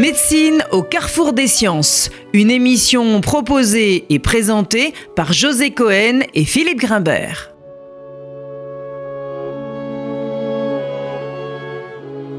Médecine 0.00 0.64
au 0.70 0.82
carrefour 0.82 1.34
des 1.34 1.46
sciences, 1.46 2.08
une 2.32 2.50
émission 2.50 3.20
proposée 3.20 4.06
et 4.08 4.18
présentée 4.18 4.94
par 5.14 5.34
José 5.34 5.72
Cohen 5.72 6.20
et 6.32 6.46
Philippe 6.46 6.78
Grimbert. 6.78 7.50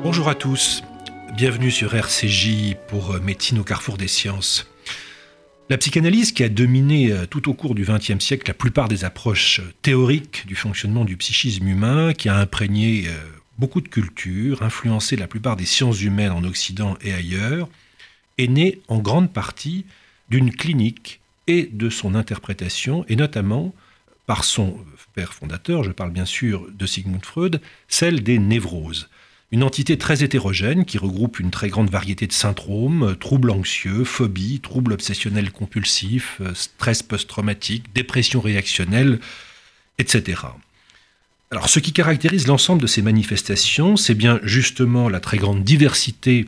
Bonjour 0.01 0.27
à 0.27 0.33
tous, 0.33 0.81
bienvenue 1.37 1.69
sur 1.69 1.93
RCJ 1.93 2.77
pour 2.87 3.19
Médecine 3.21 3.59
au 3.59 3.63
carrefour 3.63 3.97
des 3.97 4.07
sciences. 4.07 4.65
La 5.69 5.77
psychanalyse 5.77 6.31
qui 6.31 6.43
a 6.43 6.49
dominé 6.49 7.11
euh, 7.11 7.27
tout 7.27 7.47
au 7.47 7.53
cours 7.53 7.75
du 7.75 7.83
XXe 7.83 8.25
siècle 8.25 8.45
la 8.47 8.55
plupart 8.55 8.87
des 8.87 9.05
approches 9.05 9.61
théoriques 9.83 10.47
du 10.47 10.55
fonctionnement 10.55 11.05
du 11.05 11.15
psychisme 11.15 11.67
humain, 11.67 12.13
qui 12.13 12.27
a 12.27 12.37
imprégné 12.37 13.03
euh, 13.07 13.11
beaucoup 13.61 13.79
de 13.79 13.87
cultures, 13.87 14.63
influencé 14.63 15.15
la 15.15 15.27
plupart 15.27 15.55
des 15.55 15.67
sciences 15.67 16.01
humaines 16.01 16.31
en 16.31 16.43
Occident 16.43 16.97
et 17.01 17.13
ailleurs, 17.13 17.69
est 18.39 18.47
née 18.47 18.81
en 18.87 18.97
grande 18.97 19.31
partie 19.31 19.85
d'une 20.29 20.51
clinique 20.51 21.21
et 21.45 21.69
de 21.71 21.91
son 21.91 22.15
interprétation, 22.15 23.05
et 23.07 23.15
notamment 23.15 23.75
par 24.25 24.45
son 24.45 24.77
père 25.13 25.35
fondateur, 25.35 25.83
je 25.83 25.91
parle 25.91 26.09
bien 26.09 26.25
sûr 26.25 26.65
de 26.73 26.85
Sigmund 26.87 27.23
Freud, 27.23 27.61
celle 27.87 28.23
des 28.23 28.39
névroses. 28.39 29.09
Une 29.51 29.63
entité 29.63 29.95
très 29.95 30.23
hétérogène 30.23 30.83
qui 30.83 30.97
regroupe 30.97 31.39
une 31.39 31.51
très 31.51 31.69
grande 31.69 31.91
variété 31.91 32.25
de 32.25 32.33
syndromes, 32.33 33.15
troubles 33.19 33.51
anxieux, 33.51 34.05
phobies, 34.05 34.59
troubles 34.61 34.93
obsessionnels 34.93 35.51
compulsifs, 35.51 36.41
stress 36.55 37.03
post-traumatique, 37.03 37.93
dépression 37.93 38.41
réactionnelle, 38.41 39.19
etc. 39.99 40.41
Alors 41.51 41.67
ce 41.67 41.79
qui 41.79 41.91
caractérise 41.91 42.47
l'ensemble 42.47 42.81
de 42.81 42.87
ces 42.87 43.01
manifestations, 43.01 43.97
c'est 43.97 44.15
bien 44.15 44.39
justement 44.41 45.09
la 45.09 45.19
très 45.19 45.37
grande 45.37 45.65
diversité 45.65 46.47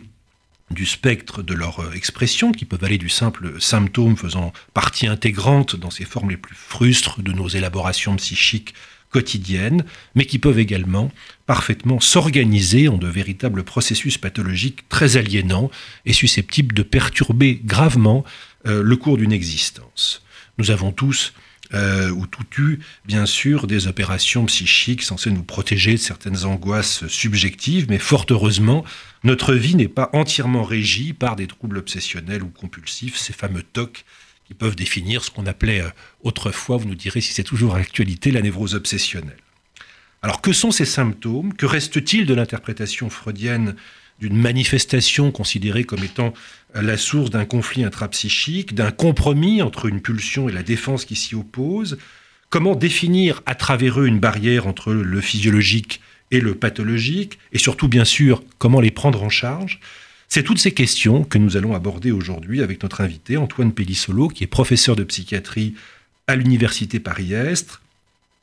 du 0.71 0.85
spectre 0.85 1.43
de 1.43 1.53
leur 1.53 1.81
euh, 1.81 1.91
expression, 1.91 2.53
qui 2.53 2.63
peuvent 2.63 2.85
aller 2.85 2.97
du 2.97 3.09
simple 3.09 3.59
symptôme 3.59 4.15
faisant 4.15 4.53
partie 4.73 5.07
intégrante 5.07 5.75
dans 5.75 5.91
ces 5.91 6.05
formes 6.05 6.29
les 6.29 6.37
plus 6.37 6.55
frustres 6.55 7.21
de 7.21 7.33
nos 7.33 7.49
élaborations 7.49 8.15
psychiques 8.15 8.73
quotidiennes, 9.09 9.83
mais 10.15 10.25
qui 10.25 10.39
peuvent 10.39 10.57
également 10.57 11.11
parfaitement 11.47 11.99
s'organiser 11.99 12.87
en 12.87 12.97
de 12.97 13.07
véritables 13.07 13.63
processus 13.63 14.17
pathologiques 14.17 14.87
très 14.87 15.17
aliénants 15.17 15.69
et 16.05 16.13
susceptibles 16.13 16.73
de 16.73 16.81
perturber 16.81 17.59
gravement 17.65 18.23
euh, 18.67 18.81
le 18.81 18.95
cours 18.95 19.17
d'une 19.17 19.33
existence. 19.33 20.23
Nous 20.57 20.71
avons 20.71 20.93
tous 20.93 21.33
euh, 21.73 22.09
ou 22.11 22.27
tout 22.27 22.45
eu, 22.59 22.79
bien 23.05 23.25
sûr, 23.25 23.67
des 23.67 23.87
opérations 23.87 24.45
psychiques 24.45 25.01
censées 25.01 25.31
nous 25.31 25.43
protéger 25.43 25.93
de 25.93 25.97
certaines 25.97 26.45
angoisses 26.45 27.07
subjectives, 27.07 27.87
mais 27.89 27.99
fort 27.99 28.25
heureusement, 28.29 28.85
notre 29.23 29.53
vie 29.53 29.75
n'est 29.75 29.87
pas 29.87 30.09
entièrement 30.13 30.63
régie 30.63 31.13
par 31.13 31.35
des 31.35 31.47
troubles 31.47 31.77
obsessionnels 31.77 32.43
ou 32.43 32.49
compulsifs, 32.49 33.17
ces 33.17 33.33
fameux 33.33 33.63
TOC 33.63 34.05
qui 34.45 34.53
peuvent 34.53 34.75
définir 34.75 35.23
ce 35.23 35.31
qu'on 35.31 35.45
appelait 35.45 35.81
euh, 35.81 35.89
autrefois, 36.21 36.77
vous 36.77 36.87
nous 36.87 36.95
direz 36.95 37.21
si 37.21 37.33
c'est 37.33 37.43
toujours 37.43 37.75
à 37.75 37.77
l'actualité, 37.77 38.31
la 38.31 38.41
névrose 38.41 38.75
obsessionnelle. 38.75 39.37
Alors 40.21 40.41
que 40.41 40.53
sont 40.53 40.71
ces 40.71 40.85
symptômes? 40.85 41.53
Que 41.53 41.65
reste-t-il 41.65 42.25
de 42.25 42.33
l'interprétation 42.33 43.09
freudienne 43.09 43.75
d'une 44.19 44.37
manifestation 44.37 45.31
considérée 45.31 45.83
comme 45.83 46.03
étant 46.03 46.33
la 46.73 46.97
source 46.97 47.29
d'un 47.29 47.45
conflit 47.45 47.83
intrapsychique, 47.83 48.73
d'un 48.73 48.91
compromis 48.91 49.61
entre 49.61 49.85
une 49.85 50.01
pulsion 50.01 50.49
et 50.49 50.51
la 50.51 50.63
défense 50.63 51.05
qui 51.05 51.15
s'y 51.15 51.35
oppose 51.35 51.97
Comment 52.53 52.75
définir 52.75 53.41
à 53.47 53.55
travers 53.55 53.99
eux 53.99 54.05
une 54.05 54.19
barrière 54.19 54.67
entre 54.67 54.93
le 54.93 55.21
physiologique 55.21 56.01
et 56.29 56.39
le 56.39 56.53
pathologique 56.53 57.39
Et 57.51 57.57
surtout, 57.57 57.87
bien 57.87 58.05
sûr, 58.05 58.43
comment 58.59 58.79
les 58.79 58.91
prendre 58.91 59.23
en 59.23 59.29
charge? 59.29 59.79
C'est 60.29 60.43
toutes 60.43 60.59
ces 60.59 60.71
questions 60.71 61.23
que 61.23 61.39
nous 61.39 61.57
allons 61.57 61.73
aborder 61.73 62.11
aujourd'hui 62.11 62.61
avec 62.61 62.83
notre 62.83 63.01
invité 63.01 63.37
Antoine 63.37 63.73
Pellissolo, 63.73 64.27
qui 64.27 64.43
est 64.43 64.47
professeur 64.47 64.95
de 64.95 65.03
psychiatrie 65.03 65.73
à 66.27 66.35
l'Université 66.35 66.99
Paris-Est 66.99 67.79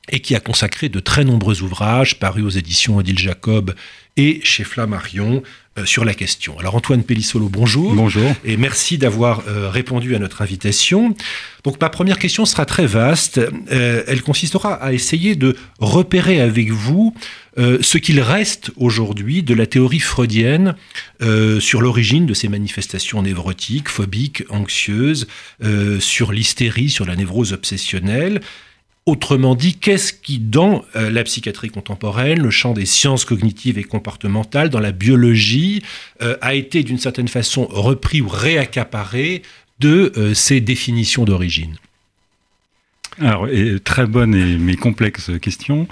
et 0.09 0.19
qui 0.19 0.35
a 0.35 0.41
consacré 0.41 0.89
de 0.89 0.99
très 0.99 1.25
nombreux 1.25 1.63
ouvrages 1.63 2.19
parus 2.19 2.45
aux 2.45 2.51
éditions 2.51 2.97
Odile 2.97 3.19
Jacob 3.19 3.77
et 4.17 4.41
chez 4.43 4.65
Flammarion 4.65 5.45
sur 5.85 6.05
la 6.05 6.15
question. 6.15 6.59
Alors 6.59 6.75
Antoine 6.75 7.03
Pellissolo, 7.03 7.49
bonjour. 7.49 7.95
Bonjour. 7.95 8.33
Et 8.45 8.57
merci 8.57 8.99
d'avoir 8.99 9.43
euh, 9.49 9.71
répondu 9.71 10.15
à 10.15 10.19
notre 10.19 10.43
invitation. 10.43 11.15
Donc 11.65 11.81
ma 11.81 11.89
première 11.89 12.19
question 12.19 12.47
sera 12.47 12.65
très 12.65 12.87
vaste. 12.87 13.39
Euh, 13.73 14.03
elle 14.07 14.23
consistera 14.23 14.75
à 14.75 14.93
essayer 14.93 15.37
de 15.37 15.57
repérer 15.79 16.41
avec 16.41 16.71
vous 16.71 17.15
euh, 17.59 17.79
ce 17.83 17.99
qu'il 17.99 18.21
reste 18.21 18.71
aujourd'hui 18.77 19.43
de 19.43 19.55
la 19.55 19.67
théorie 19.67 20.01
freudienne 20.01 20.77
euh, 21.21 21.59
sur 21.59 21.83
l'origine 21.83 22.25
de 22.25 22.35
ces 22.35 22.49
manifestations 22.49 23.23
névrotiques, 23.23 23.89
phobiques, 23.89 24.45
anxieuses, 24.51 25.27
euh, 25.65 25.99
sur 25.99 26.33
l'hystérie, 26.33 26.91
sur 26.91 27.05
la 27.05 27.17
névrose 27.17 27.53
obsessionnelle. 27.53 28.41
Autrement 29.11 29.57
dit, 29.57 29.75
qu'est-ce 29.75 30.13
qui, 30.13 30.39
dans 30.39 30.85
la 30.95 31.25
psychiatrie 31.25 31.69
contemporaine, 31.69 32.41
le 32.41 32.51
champ 32.51 32.75
des 32.75 32.87
sciences 32.87 33.25
cognitives 33.25 33.77
et 33.77 33.83
comportementales, 33.83 34.69
dans 34.71 34.79
la 34.79 34.93
biologie, 34.93 35.83
a 36.21 36.55
été 36.55 36.85
d'une 36.85 36.99
certaine 36.99 37.27
façon 37.27 37.67
repris 37.67 38.21
ou 38.21 38.29
réaccaparé 38.29 39.43
de 39.81 40.13
ces 40.33 40.61
définitions 40.61 41.25
d'origine? 41.25 41.75
Alors, 43.19 43.49
très 43.83 44.07
bonne 44.07 44.69
et 44.69 44.77
complexe 44.77 45.33
question. 45.43 45.89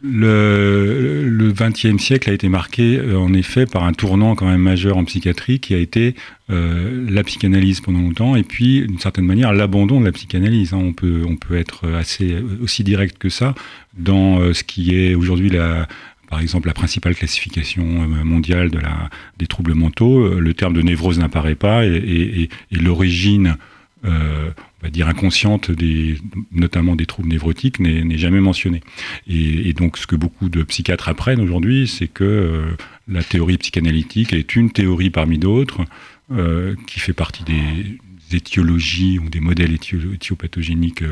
Le 0.00 1.52
XXe 1.52 2.00
siècle 2.00 2.30
a 2.30 2.32
été 2.32 2.48
marqué 2.48 2.98
euh, 2.98 3.18
en 3.18 3.34
effet 3.34 3.66
par 3.66 3.82
un 3.82 3.92
tournant 3.92 4.36
quand 4.36 4.46
même 4.46 4.62
majeur 4.62 4.96
en 4.96 5.04
psychiatrie 5.04 5.58
qui 5.58 5.74
a 5.74 5.78
été 5.78 6.14
euh, 6.50 7.04
la 7.10 7.24
psychanalyse 7.24 7.80
pendant 7.80 8.00
longtemps 8.00 8.36
et 8.36 8.44
puis 8.44 8.86
d'une 8.86 9.00
certaine 9.00 9.26
manière 9.26 9.52
l'abandon 9.52 10.00
de 10.00 10.04
la 10.04 10.12
psychanalyse. 10.12 10.72
Hein. 10.72 10.80
On, 10.80 10.92
peut, 10.92 11.24
on 11.26 11.36
peut 11.36 11.56
être 11.56 11.88
assez 11.92 12.36
aussi 12.62 12.84
direct 12.84 13.18
que 13.18 13.28
ça 13.28 13.54
dans 13.96 14.38
euh, 14.38 14.52
ce 14.52 14.62
qui 14.62 14.94
est 14.94 15.16
aujourd'hui 15.16 15.50
la, 15.50 15.88
par 16.30 16.40
exemple, 16.40 16.68
la 16.68 16.74
principale 16.74 17.16
classification 17.16 17.84
mondiale 17.84 18.70
de 18.70 18.78
la, 18.78 19.10
des 19.38 19.46
troubles 19.48 19.74
mentaux, 19.74 20.38
le 20.38 20.54
terme 20.54 20.74
de 20.74 20.82
névrose 20.82 21.18
n'apparaît 21.18 21.54
pas 21.54 21.86
et, 21.86 21.96
et, 21.96 22.42
et 22.70 22.76
l'origine 22.76 23.56
euh, 24.04 24.50
on 24.80 24.86
va 24.86 24.90
dire 24.90 25.08
inconsciente, 25.08 25.70
des, 25.70 26.18
notamment 26.52 26.94
des 26.94 27.06
troubles 27.06 27.28
névrotiques, 27.28 27.80
n'est 27.80 28.18
jamais 28.18 28.40
mentionnée. 28.40 28.80
Et, 29.26 29.72
donc, 29.72 29.98
ce 29.98 30.06
que 30.06 30.16
beaucoup 30.16 30.48
de 30.48 30.62
psychiatres 30.62 31.08
apprennent 31.08 31.40
aujourd'hui, 31.40 31.88
c'est 31.88 32.06
que 32.06 32.24
euh, 32.24 32.76
la 33.08 33.22
théorie 33.22 33.58
psychanalytique 33.58 34.32
est 34.32 34.54
une 34.54 34.70
théorie 34.70 35.10
parmi 35.10 35.38
d'autres, 35.38 35.84
euh, 36.30 36.76
qui 36.86 37.00
fait 37.00 37.12
partie 37.12 37.42
des 37.44 38.36
étiologies 38.36 39.18
ou 39.18 39.28
des 39.30 39.40
modèles 39.40 39.72
éthiopathogéniques 39.72 41.02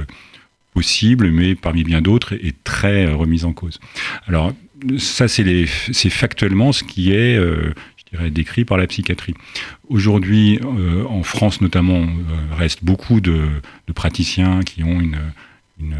possibles, 0.74 1.30
mais 1.30 1.54
parmi 1.54 1.82
bien 1.82 2.02
d'autres, 2.02 2.34
est 2.34 2.62
très 2.62 3.10
remise 3.12 3.44
en 3.44 3.52
cause. 3.52 3.80
Alors, 4.26 4.52
ça, 4.98 5.26
c'est 5.26 5.66
factuellement 6.10 6.72
ce 6.72 6.84
qui 6.84 7.12
est, 7.12 7.40
décrit 8.30 8.64
par 8.64 8.76
la 8.76 8.86
psychiatrie. 8.86 9.34
Aujourd'hui, 9.88 10.60
euh, 10.62 11.04
en 11.04 11.22
France 11.22 11.60
notamment, 11.60 12.02
euh, 12.02 12.54
reste 12.54 12.84
beaucoup 12.84 13.20
de, 13.20 13.48
praticiens 13.94 14.62
qui 14.62 14.82
ont 14.82 15.00
une, 15.00 15.18
une, 15.80 15.96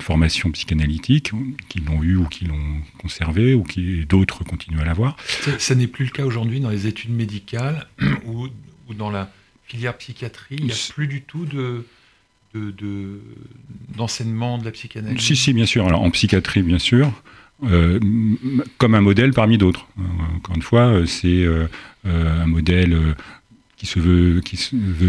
formation 0.00 0.50
psychanalytique, 0.50 1.30
qui 1.68 1.78
l'ont 1.78 2.02
eu 2.02 2.16
ou 2.16 2.24
qui 2.24 2.46
l'ont 2.46 2.80
conservé, 2.98 3.54
ou 3.54 3.62
qui 3.62 4.04
d'autres 4.06 4.42
continuent 4.42 4.80
à 4.80 4.84
l'avoir. 4.84 5.16
Ça, 5.58 5.76
n'est 5.76 5.86
plus 5.86 6.06
le 6.06 6.10
cas 6.10 6.24
aujourd'hui 6.24 6.58
dans 6.58 6.70
les 6.70 6.88
études 6.88 7.12
médicales 7.12 7.86
ou, 8.26 8.48
dans 8.92 9.10
la 9.10 9.30
filière 9.62 9.96
psychiatrie. 9.96 10.56
Il 10.58 10.64
n'y 10.64 10.72
a 10.72 10.92
plus 10.92 11.06
du 11.06 11.22
tout 11.22 11.44
de 11.46 11.84
d'enseignement 13.96 14.58
de, 14.58 14.62
de, 14.62 14.66
la 14.66 14.72
psychanalyse 14.72 15.20
Si, 15.20 15.34
si, 15.34 15.52
bien 15.52 15.66
sûr. 15.66 15.86
Alors, 15.86 16.02
en 16.02 16.10
psychiatrie, 16.10 16.62
bien 16.62 16.78
sûr. 16.78 17.12
Euh, 17.62 18.00
comme 18.78 18.94
un 18.94 19.00
modèle 19.00 19.32
parmi 19.32 19.58
d'autres. 19.58 19.86
Euh, 19.98 20.36
encore 20.36 20.56
une 20.56 20.62
fois, 20.62 20.86
euh, 20.86 21.06
c'est 21.06 21.46
un 22.04 22.46
modèle 22.46 23.14
qui 23.76 23.86
se 23.86 23.98
veut, 24.00 24.42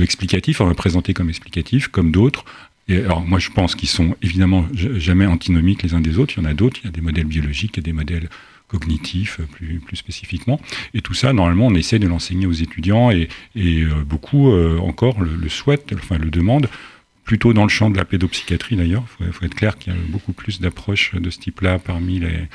explicatif, 0.01 0.62
on 0.62 0.65
va 0.65 0.74
présenter 0.74 1.13
comme 1.13 1.30
explicatif, 1.30 1.88
comme 1.88 2.12
d'autres. 2.12 2.45
Et 2.88 3.00
alors 3.00 3.21
moi 3.21 3.39
je 3.39 3.50
pense 3.50 3.74
qu'ils 3.74 3.89
sont 3.89 4.15
évidemment 4.21 4.68
jamais 4.74 5.25
antinomiques 5.25 5.81
les 5.81 5.95
uns 5.95 6.01
des 6.01 6.19
autres. 6.19 6.36
Il 6.38 6.44
y 6.44 6.45
en 6.45 6.50
a 6.50 6.53
d'autres. 6.53 6.80
Il 6.83 6.86
y 6.86 6.89
a 6.89 6.92
des 6.92 7.01
modèles 7.01 7.25
biologiques 7.25 7.77
et 7.77 7.81
des 7.81 7.94
modèles 7.94 8.30
cognitifs 8.68 9.42
plus, 9.51 9.80
plus 9.80 9.95
spécifiquement. 9.95 10.62
Et 10.94 11.01
tout 11.01 11.13
ça, 11.13 11.33
normalement, 11.33 11.68
on 11.68 11.75
essaie 11.75 12.00
de 12.00 12.07
l'enseigner 12.07 12.45
aux 12.45 12.53
étudiants 12.53 13.12
et, 13.12 13.27
et 13.56 13.83
beaucoup 14.06 14.51
encore 14.80 15.19
le, 15.21 15.36
le, 15.36 15.50
souhaitent, 15.50 15.94
enfin 15.94 16.18
le 16.18 16.30
demandent 16.30 16.69
plutôt 17.25 17.54
dans 17.54 17.63
le 17.63 17.69
champ 17.69 17.89
de 17.89 17.98
la 17.98 18.06
pédopsychiatrie 18.06 18.77
d'ailleurs. 18.77 19.04
Il 19.19 19.33
faut, 19.33 19.45
être 19.45 19.56
clair 19.56 19.77
qu'il 19.77 19.92
y 19.92 19.95
a 19.95 20.00
beaucoup 20.07 20.31
plus 20.31 20.62
d'approches 20.62 21.13
de 21.16 21.30
ce 21.30 21.39
type-là 21.39 21.80
parmi 21.80 22.19
les, 22.19 22.48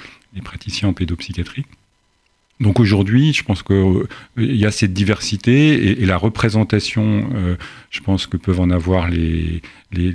praticiens 0.43 0.89
en 0.89 0.93
pédopsychiatrie. 0.95 1.67
Donc 2.61 2.79
aujourd'hui, 2.79 3.33
je 3.33 3.43
pense 3.43 3.63
qu'il 3.63 3.75
euh, 3.75 4.07
y 4.37 4.67
a 4.67 4.71
cette 4.71 4.93
diversité 4.93 6.03
et, 6.03 6.07
la 6.07 6.19
représentation, 6.19 7.31
euh, 7.35 7.57
je 7.91 8.01
pense 8.01 8.27
que 8.27 8.37
peuvent 8.37 8.61
en 8.61 8.71
avoir 8.71 9.09
les, 9.09 9.63
les, 9.93 10.13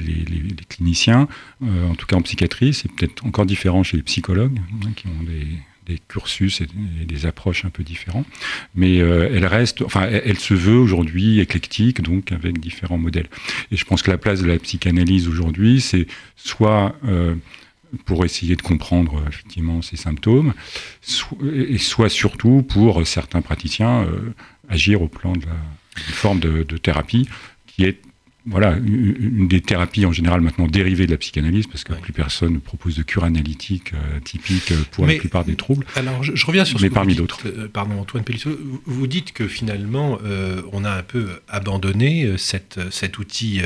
cliniciens, 0.70 1.28
euh, 1.64 1.90
en 1.90 1.96
tout 1.96 2.06
cas 2.06 2.16
en 2.16 2.22
psychiatrie, 2.22 2.74
c'est 2.74 2.92
peut-être 2.92 3.26
encore 3.26 3.48
différent 3.48 3.82
chez 3.82 3.98
les 3.98 4.04
psychologues, 4.04 4.60
hein, 4.86 4.92
qui 4.96 5.08
ont 5.08 5.24
des, 5.24 5.48
des 5.86 6.00
cursus 6.08 6.62
et, 6.62 6.68
des 7.06 7.26
approches 7.26 7.66
un 7.66 7.70
peu 7.70 7.84
différents. 7.84 8.26
Mais 8.74 9.00
euh, 9.00 9.30
elle 9.34 9.46
reste, 9.46 9.82
enfin, 9.82 10.08
elle, 10.10 10.40
se 10.40 10.54
veut 10.54 10.78
aujourd'hui 10.78 11.40
éclectique, 11.40 12.02
donc 12.02 12.32
avec 12.32 12.60
différents 12.60 12.98
modèles. 12.98 13.28
Et 13.72 13.78
je 13.78 13.86
pense 13.86 14.02
que 14.02 14.12
la 14.12 14.18
place 14.18 14.42
de 14.42 14.48
la 14.48 14.58
psychanalyse 14.58 15.28
aujourd'hui, 15.28 15.82
c'est 15.82 16.08
soit 16.36 16.96
euh, 17.06 17.36
pour 18.06 18.26
essayer 18.26 18.56
de 18.56 18.62
comprendre 18.62 19.24
effectivement 19.28 19.82
ces 19.82 19.96
symptômes, 19.96 20.54
et 21.54 21.78
soit 21.78 22.10
surtout 22.10 22.64
pour 22.64 23.06
certains 23.08 23.42
praticiens 23.42 24.04
euh, 24.04 24.34
agir 24.70 25.02
au 25.02 25.08
plan 25.08 25.34
de 25.34 25.46
la 25.46 26.14
forme 26.14 26.40
de, 26.40 26.64
thérapie 26.78 27.30
qui 27.68 27.86
est 27.86 28.00
voilà, 28.48 28.78
une 28.78 29.48
des 29.48 29.60
thérapies 29.60 30.06
en 30.06 30.12
général 30.12 30.42
maintenant 30.42 30.68
dérivées 30.68 31.08
de 31.08 31.12
la 31.12 31.18
psychanalyse, 31.18 31.66
parce 31.66 31.84
que 31.84 31.94
plus 31.94 32.14
personne 32.14 32.54
ne 32.54 32.60
propose 32.60 32.96
de 32.96 33.04
cure 33.04 33.24
analytique 33.24 33.94
euh, 33.94 34.20
typique 34.20 34.72
pour 34.92 35.08
la 35.08 35.16
plupart 35.16 35.46
des 35.46 35.56
troubles. 35.56 35.86
Alors, 35.96 36.22
je, 36.22 36.46
reviens 36.46 36.64
sur 36.64 36.80
ce 36.80 36.84
mais 36.84 36.92
parmi 36.92 37.16
d'autres. 37.16 37.40
Euh, 37.46 37.68
pardon, 37.68 38.00
Antoine 38.00 38.24
Pellissot, 38.24 38.58
vous 38.86 39.08
dites 39.08 39.34
que 39.34 39.48
finalement, 39.48 40.20
euh, 40.24 40.62
on 40.72 40.86
a 40.86 40.92
un 40.92 41.02
peu 41.02 41.40
abandonné 41.48 42.38
cette, 42.38 42.80
cet 42.92 43.18
outil, 43.18 43.62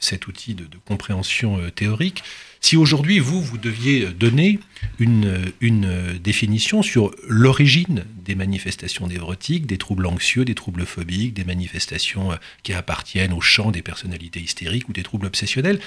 cet 0.00 0.26
outil 0.26 0.54
de, 0.54 0.64
de 0.64 0.76
compréhension 0.84 1.58
théorique. 1.74 2.22
Si 2.60 2.76
aujourd'hui, 2.76 3.18
vous, 3.18 3.40
vous 3.40 3.58
deviez 3.58 4.06
donner 4.06 4.58
une, 4.98 6.18
définition 6.22 6.82
sur 6.82 7.14
l'origine 7.26 8.04
des 8.24 8.34
manifestations 8.34 9.06
névrotiques, 9.06 9.66
des 9.66 9.78
troubles 9.78 10.06
anxieux, 10.06 10.44
des 10.44 10.54
troubles 10.54 10.84
phobiques, 10.84 11.34
des 11.34 11.44
manifestations 11.44 12.32
euh, 12.32 12.36
qui 12.62 12.72
appartiennent 12.72 13.32
au 13.32 13.40
champ 13.40 13.70
des 13.70 13.82
personnalités 13.82 14.40
hystériques 14.40 14.88
ou 14.88 14.92
des 14.92 15.02
troubles 15.02 15.26
obsessionnels, 15.26 15.80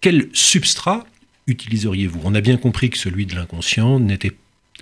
quel 0.00 0.28
substrat 0.32 1.04
utiliseriez-vous? 1.48 2.20
On 2.24 2.34
a 2.34 2.40
bien 2.40 2.56
compris 2.56 2.90
que 2.90 2.98
celui 2.98 3.26
de 3.26 3.34
l'inconscient 3.34 3.98
n'était 3.98 4.32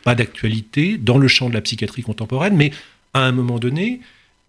pas 0.04 0.14
d'actualité 0.14 0.98
dans 0.98 1.18
le 1.18 1.28
champ 1.28 1.48
de 1.48 1.54
la 1.54 1.62
psychiatrie 1.62 2.02
contemporaine, 2.02 2.56
mais 2.56 2.70
à 3.14 3.20
un 3.20 3.32
moment 3.32 3.58
donné, 3.58 4.00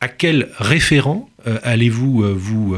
à 0.01 0.09
quel 0.09 0.49
référent 0.57 1.29
euh, 1.47 1.59
allez-vous 1.63 2.23
euh, 2.23 2.33
vous 2.33 2.75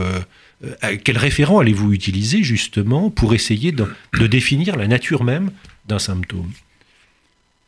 quel 1.04 1.18
référent 1.18 1.60
allez-vous 1.60 1.94
utiliser 1.94 2.44
justement 2.44 3.10
pour 3.10 3.34
essayer 3.34 3.72
de, 3.72 3.88
définir 4.28 4.76
la 4.76 4.88
nature 4.88 5.24
même 5.24 5.52
d'un 5.88 6.00
symptôme? 6.00 6.52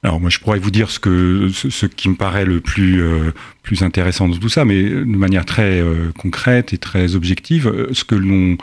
Alors 0.03 0.19
moi 0.19 0.29
je 0.29 0.39
pourrais 0.39 0.59
vous 0.59 0.71
dire 0.71 0.89
ce 0.89 1.85
qui 1.85 2.09
me 2.09 2.15
paraît 2.15 2.45
le 2.45 2.59
plus 2.59 3.01
euh, 3.01 3.31
plus 3.61 3.83
intéressant 3.83 4.27
dans 4.27 4.37
tout 4.37 4.49
ça, 4.49 4.65
mais 4.65 4.83
de 4.83 5.05
manière 5.05 5.45
très 5.45 5.79
euh, 5.79 6.11
concrète 6.17 6.73
et 6.73 6.79
très 6.79 7.15
objective, 7.15 7.71
ce 7.93 8.03
que 8.03 8.15
l'on 8.15 8.57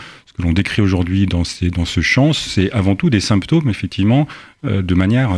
décrit 0.53 0.83
aujourd'hui 0.83 1.27
dans 1.27 1.45
ce 1.45 2.01
champ, 2.01 2.33
c'est 2.33 2.73
avant 2.73 2.97
tout 2.97 3.09
des 3.09 3.21
symptômes 3.21 3.71
effectivement 3.71 4.27
de 4.65 4.95
manière 4.95 5.31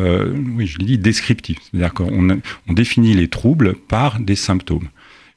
oui 0.56 0.66
je 0.66 0.78
l'ai 0.78 0.86
dit 0.86 0.98
descriptive, 0.98 1.58
c'est-à-dire 1.70 1.92
qu'on 1.92 2.40
on 2.68 2.72
définit 2.72 3.14
les 3.14 3.28
troubles 3.28 3.74
par 3.74 4.20
des 4.20 4.36
symptômes. 4.36 4.88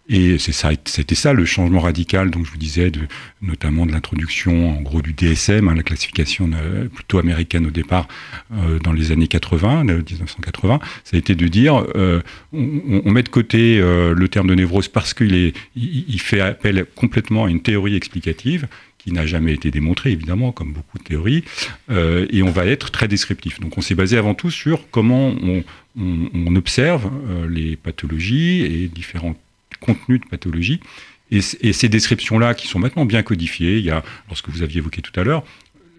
Et 0.10 0.38
c'est 0.38 0.52
ça, 0.52 0.72
c'était 0.84 1.16
ça 1.16 1.32
le 1.32 1.46
changement 1.46 1.80
radical, 1.80 2.30
donc 2.30 2.46
je 2.46 2.52
vous 2.52 2.58
disais, 2.58 2.92
notamment 3.42 3.86
de 3.86 3.94
l'introduction 3.94 4.78
en 4.78 4.82
gros 4.82 5.02
du 5.02 5.14
DSM, 5.14 5.70
hein, 5.70 5.76
la 5.76 5.84
classification 5.84 6.50
plutôt 6.94 7.20
américaine 7.20 7.66
au 7.66 7.72
départ, 7.72 8.10
euh, 8.54 8.80
dans 8.80 8.92
les 8.92 9.14
années 9.14 9.28
80, 9.28 9.86
1980. 9.86 10.80
Ça 11.06 11.16
a 11.16 11.18
été 11.18 11.36
de 11.36 11.48
dire, 11.48 11.86
euh, 11.96 12.22
on, 12.52 13.12
met 13.12 13.24
de 13.24 13.30
côté 13.30 13.80
euh, 13.80 14.14
le 14.14 14.28
terme 14.28 14.48
de 14.48 14.56
névrose 14.56 14.90
parce 14.90 15.14
qu'il 15.14 15.54
fait 16.20 16.42
appel 16.42 16.86
complètement 16.96 17.46
à 17.46 17.50
une 17.50 17.62
théorie 17.62 17.96
explicative 17.96 18.68
qui 19.04 19.12
n'a 19.12 19.26
jamais 19.26 19.54
été 19.54 19.70
démontrée, 19.70 20.12
évidemment, 20.12 20.52
comme 20.52 20.72
beaucoup 20.72 20.98
de 20.98 21.04
théories, 21.04 21.44
euh, 21.90 22.26
et 22.30 22.42
on 22.42 22.52
va 22.52 22.66
être 22.66 22.90
très 22.90 23.08
descriptif. 23.08 23.60
Donc 23.60 23.78
on 23.78 23.82
s'est 23.82 23.96
basé 23.96 24.18
avant 24.18 24.34
tout 24.34 24.50
sur 24.50 24.90
comment 24.92 25.34
on, 25.44 25.64
observe 26.56 27.12
euh, 27.30 27.48
les 27.50 27.76
pathologies 27.76 28.62
et 28.62 28.88
différents 28.88 29.36
contenu 29.78 30.20
de 30.20 30.26
pathologie. 30.26 30.80
Et, 31.32 31.42
ces 31.42 31.90
descriptions-là, 31.90 32.54
qui 32.54 32.68
sont 32.68 32.80
maintenant 32.80 33.06
bien 33.06 33.24
codifiées, 33.24 33.78
il 33.80 33.86
y 33.86 33.90
a, 33.90 34.04
lorsque 34.28 34.50
vous 34.50 34.62
aviez 34.62 34.78
évoqué 34.80 35.02
tout 35.02 35.18
à 35.20 35.24
l'heure, 35.24 35.44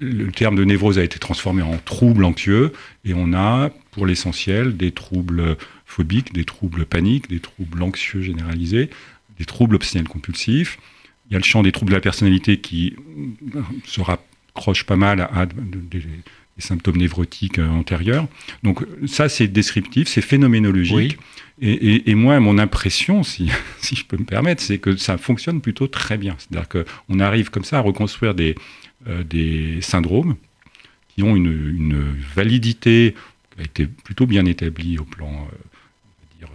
le 0.01 0.31
terme 0.31 0.55
de 0.55 0.65
névrose 0.65 0.99
a 0.99 1.03
été 1.03 1.19
transformé 1.19 1.63
en 1.63 1.77
trouble 1.79 2.25
anxieux, 2.25 2.73
et 3.05 3.15
on 3.15 3.33
a, 3.33 3.71
pour 3.91 4.07
l'essentiel, 4.07 4.77
des 4.77 4.93
troubles 4.93 5.57
phobiques, 5.87 6.33
des 6.33 6.45
troubles 6.45 6.85
paniques, 6.85 7.29
des 7.29 7.41
troubles 7.41 7.83
anxieux 7.83 8.23
généralisés, 8.23 8.91
des 9.39 9.45
troubles 9.45 9.77
obsessionnels 9.77 10.09
compulsifs. 10.09 10.79
Il 11.29 11.33
y 11.33 11.37
a 11.37 11.39
le 11.39 11.45
champ 11.45 11.63
des 11.63 11.73
troubles 11.73 11.91
de 11.91 11.97
la 11.97 12.01
personnalité 12.01 12.59
qui 12.59 12.95
se 13.85 14.01
rapproche 14.01 14.85
pas 14.85 14.97
mal 14.97 15.21
à, 15.21 15.47
des, 15.47 16.03
symptômes 16.59 16.97
névrotiques 16.97 17.59
euh, 17.59 17.69
antérieurs. 17.69 18.27
Donc 18.63 18.85
ça, 19.07 19.29
c'est 19.29 19.49
descriptif, 19.49 20.09
c'est 20.09 20.21
phénoménologique. 20.21 21.19
Et, 21.61 22.15
moi, 22.17 22.41
mon 22.41 22.59
impression, 22.59 23.23
si, 23.23 23.51
si, 23.81 23.95
je 23.95 24.05
peux 24.05 24.17
me 24.17 24.25
permettre, 24.25 24.63
c'est 24.63 24.79
que 24.79 24.97
ça 24.97 25.19
fonctionne 25.19 25.61
plutôt 25.61 25.87
très 25.87 26.19
bien. 26.19 26.37
C'est-à-dire 26.39 26.69
qu'on 26.69 27.21
arrive 27.21 27.51
comme 27.51 27.65
ça 27.65 27.79
à 27.79 27.81
reconstruire 27.81 28.35
des, 28.35 28.57
euh, 29.09 29.23
des 29.23 29.81
syndromes 29.81 30.37
qui 31.09 31.23
ont 31.23 31.37
une, 31.37 31.53
une, 31.77 32.17
validité 32.35 33.15
qui 33.55 33.61
a 33.61 33.65
été 33.65 33.87
plutôt 33.87 34.27
bien 34.27 34.47
établie 34.47 34.99
au 34.99 35.05
plan 35.05 35.31
euh, 35.31 36.39
dire, 36.39 36.49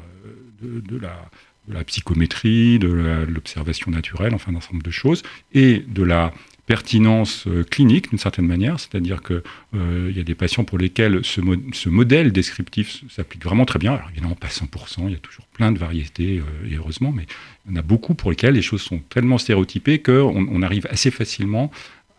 de, 0.62 0.82
de, 0.82 0.98
la, 0.98 1.30
de, 1.70 1.74
la, 1.74 1.84
psychométrie, 1.86 2.78
de 2.78 2.90
l'observation 3.30 3.92
naturelle, 3.92 4.36
enfin 4.36 4.52
d'un 4.52 4.60
certain 4.60 4.76
nombre 4.76 4.86
de 4.86 4.92
choses, 4.92 5.24
et 5.54 5.84
de 5.88 6.04
la 6.04 6.34
pertinence 6.70 7.48
euh, 7.48 7.64
clinique 7.64 8.12
d'une 8.12 8.20
certaine 8.20 8.46
manière, 8.46 8.80
c'est-à-dire 8.80 9.24
qu'il 9.24 9.42
euh, 9.74 10.14
y 10.16 10.20
a 10.20 10.24
des 10.24 10.36
patients 10.36 10.64
pour 10.64 10.78
lesquels 10.78 11.22
ce, 11.24 11.90
modèle 11.90 12.32
descriptif 12.32 13.04
s'applique 13.10 13.44
vraiment 13.44 13.66
très 13.66 13.80
bien. 13.80 13.94
Alors 13.94 14.08
évidemment 14.12 14.36
pas 14.36 14.50
100%, 14.50 15.08
il 15.08 15.14
y 15.14 15.16
a 15.16 15.18
toujours 15.18 15.48
plein 15.48 15.72
de 15.72 15.80
variétés 15.80 16.38
euh, 16.38 16.72
et 16.72 16.76
heureusement, 16.76 17.12
mais 17.12 17.26
il 17.66 17.72
y 17.72 17.76
en 17.76 17.80
a 17.80 17.82
beaucoup 17.82 18.14
pour 18.14 18.30
lesquels 18.30 18.54
les 18.54 18.62
choses 18.62 18.84
sont 18.84 19.00
tellement 19.10 19.40
stéréotypées 19.40 19.98
qu'on 19.98 20.48
on 20.48 20.62
arrive 20.62 20.86
assez 20.92 21.10
facilement 21.10 21.72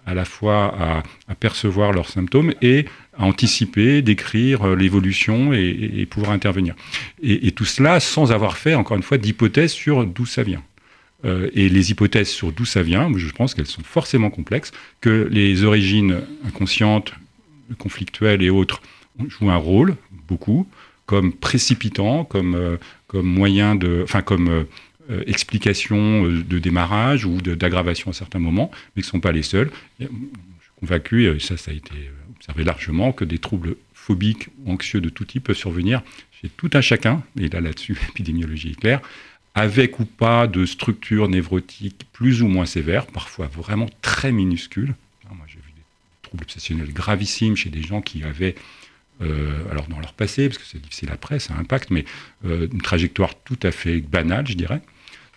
à 0.05 0.15
la 0.15 0.25
fois 0.25 0.75
à, 1.29 1.35
percevoir 1.37 1.93
leurs 1.93 2.09
symptômes 2.09 2.53
et 2.61 2.87
à 3.17 3.27
anticiper, 3.27 4.03
décrire 4.03 4.75
l'évolution 4.75 5.53
et, 5.53 6.07
pouvoir 6.11 6.33
intervenir. 6.33 6.75
Et, 7.23 7.47
et, 7.47 7.53
tout 7.53 7.67
cela 7.67 8.01
sans 8.01 8.33
avoir 8.33 8.57
fait, 8.57 8.75
encore 8.75 8.97
une 8.97 9.05
fois, 9.05 9.19
d'hypothèse 9.19 9.71
sur 9.71 10.07
d'où 10.07 10.27
ça 10.27 10.43
vient. 10.43 10.63
Euh, 11.25 11.51
et 11.53 11.69
les 11.69 11.91
hypothèses 11.91 12.29
sur 12.29 12.53
d'où 12.53 12.65
ça 12.65 12.83
vient, 12.83 13.11
je 13.15 13.31
pense 13.31 13.55
qu'elles 13.55 13.67
sont 13.67 13.83
forcément 13.83 14.31
complexes, 14.31 14.73
que 15.01 15.29
les 15.31 15.65
origines 15.65 16.21
inconscientes, 16.47 17.13
conflictuelles 17.79 18.43
et 18.43 18.51
autres 18.51 18.83
jouent 19.29 19.51
un 19.51 19.57
rôle, 19.57 19.97
beaucoup, 20.29 20.67
comme 21.07 21.33
précipitant, 21.33 22.25
comme, 22.25 22.55
euh, 22.55 22.77
moyen 23.13 23.75
de. 23.75 24.01
Enfin, 24.05 24.23
comme. 24.23 24.49
Euh, 24.49 24.65
explication 25.27 26.23
de 26.23 26.59
démarrage 26.61 27.25
ou 27.25 27.41
d'aggravation 27.41 28.13
à 28.13 28.15
certains 28.15 28.39
moments, 28.39 28.71
mais 28.95 29.03
qui 29.03 29.09
ne 29.09 29.11
sont 29.11 29.19
pas 29.19 29.33
les 29.33 29.43
seuls. 29.43 29.69
je 29.99 30.07
suis 30.07 30.71
convaincu, 30.79 31.25
et 31.25 31.41
ça, 31.41 31.57
ça 31.57 31.73
a 31.73 31.75
été 31.75 31.91
observé 32.37 32.63
largement, 32.63 33.11
que 33.11 33.25
des 33.25 33.39
troubles 33.39 33.75
phobiques 33.93 34.49
ou 34.65 34.71
anxieux 34.71 35.01
de 35.01 35.09
tout 35.09 35.25
type 35.25 35.45
peuvent 35.45 35.57
survenir 35.57 36.03
chez 36.41 36.49
tout 36.49 36.71
un 36.75 36.81
chacun, 36.81 37.25
et 37.41 37.49
là, 37.49 37.61
là-dessus, 37.61 37.99
l'épidémiologie 38.07 38.71
est 38.71 38.81
claire, 38.81 39.01
avec 39.55 39.99
ou 39.99 40.05
pas 40.05 40.47
de 40.47 40.65
structures 40.65 41.29
névrotiques 41.29 42.07
plus 42.13 42.43
ou 42.43 42.49
moins 42.49 42.67
sévères, 42.67 43.07
parfois 43.07 43.47
vraiment 43.47 43.89
très 44.03 44.33
minuscules. 44.33 44.95
Moi, 45.29 45.47
j'ai 45.49 45.57
vu 45.57 45.73
des 45.75 45.83
troubles 46.23 46.45
obsessionnels 46.45 46.93
gravissimes 46.93 47.57
chez 47.57 47.71
des 47.71 47.83
gens 47.83 48.01
qui 48.01 48.23
avaient, 48.25 48.55
euh, 49.23 49.71
alors 49.71 49.87
dans 49.89 49.99
leur 50.01 50.13
passé, 50.13 50.49
parce 50.49 50.59
que 50.59 50.65
c'est 50.65 50.81
difficile 50.81 51.11
après, 51.13 51.39
ça 51.39 51.55
impacte, 51.55 51.91
mais 51.91 52.05
euh, 52.45 52.69
une 52.73 52.83
trajectoire 52.83 53.35
tout 53.35 53.59
à 53.63 53.71
fait 53.71 54.01
banale, 54.01 54.47
je 54.47 54.55
dirais, 54.55 54.83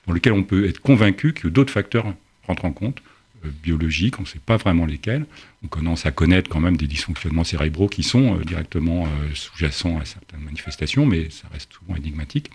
dans 0.08 0.14
lequel 0.14 0.34
on 0.34 0.44
peut 0.44 0.68
être 0.68 0.80
convaincu 0.80 1.34
que 1.34 1.48
d'autres 1.48 1.74
facteurs 1.74 2.14
rentrent 2.48 2.66
en 2.66 2.72
compte, 2.72 3.02
euh, 3.46 3.50
biologiques, 3.64 4.20
on 4.20 4.24
ne 4.24 4.28
sait 4.28 4.40
pas 4.40 4.58
vraiment 4.58 4.86
lesquels. 4.86 5.26
On 5.64 5.68
commence 5.68 6.06
à 6.06 6.12
connaître 6.12 6.50
quand 6.50 6.60
même 6.60 6.78
des 6.78 6.88
dysfonctionnements 6.88 7.44
cérébraux 7.44 7.88
qui 7.88 8.04
sont 8.04 8.38
directement 8.38 9.08
sous-jacents 9.34 10.00
à 10.00 10.06
certaines 10.06 10.42
manifestations, 10.42 11.06
mais 11.06 11.30
ça 11.30 11.48
reste 11.52 11.74
souvent 11.74 11.96
énigmatique. 11.96 12.52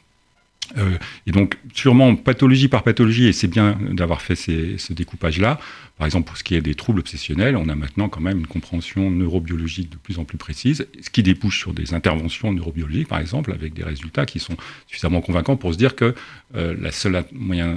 Euh, 0.77 0.97
et 1.27 1.33
donc, 1.33 1.57
sûrement 1.75 2.15
pathologie 2.17 2.69
par 2.69 2.83
pathologie, 2.83 3.27
et 3.27 3.33
c'est 3.33 3.49
bien 3.49 3.79
d'avoir 3.91 4.21
fait 4.21 4.37
ce 4.37 4.93
découpage-là. 4.93 5.59
Par 5.97 6.07
exemple, 6.07 6.29
pour 6.29 6.37
ce 6.37 6.45
qui 6.45 6.55
est 6.55 6.61
des 6.61 6.75
troubles 6.75 7.01
obsessionnels, 7.01 7.57
on 7.57 7.69
a 7.69 7.75
maintenant 7.75 8.09
quand 8.09 8.21
même 8.21 8.39
une 8.39 8.47
compréhension 8.47 9.11
neurobiologique 9.11 9.91
de 9.91 9.97
plus 9.97 10.19
en 10.19 10.25
plus 10.25 10.39
précise, 10.39 10.87
ce 11.01 11.11
qui 11.11 11.25
débouche 11.25 11.59
sur 11.59 11.73
des 11.73 11.93
interventions 11.93 12.53
neurobiologiques, 12.53 13.09
par 13.09 13.19
exemple, 13.19 13.53
avec 13.53 13.75
des 13.75 13.83
résultats 13.83 14.25
qui 14.25 14.39
sont 14.39 14.57
suffisamment 14.87 15.21
convaincants 15.21 15.57
pour 15.57 15.73
se 15.73 15.79
dire 15.79 15.97
que 15.97 16.15
euh, 16.55 16.77
la 16.81 16.91
euh, 17.07 17.75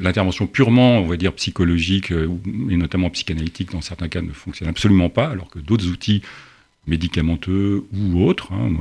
l'intervention 0.00 0.46
purement, 0.46 0.98
on 0.98 1.06
va 1.06 1.16
dire, 1.16 1.32
psychologique, 1.34 2.10
et 2.10 2.76
notamment 2.76 3.10
psychanalytique, 3.10 3.70
dans 3.70 3.80
certains 3.80 4.08
cas, 4.08 4.20
ne 4.20 4.32
fonctionne 4.32 4.68
absolument 4.68 5.08
pas, 5.08 5.28
alors 5.28 5.48
que 5.48 5.60
d'autres 5.60 5.88
outils 5.88 6.22
médicamenteux 6.86 7.84
ou 7.94 8.22
autres. 8.24 8.52
Hein. 8.52 8.72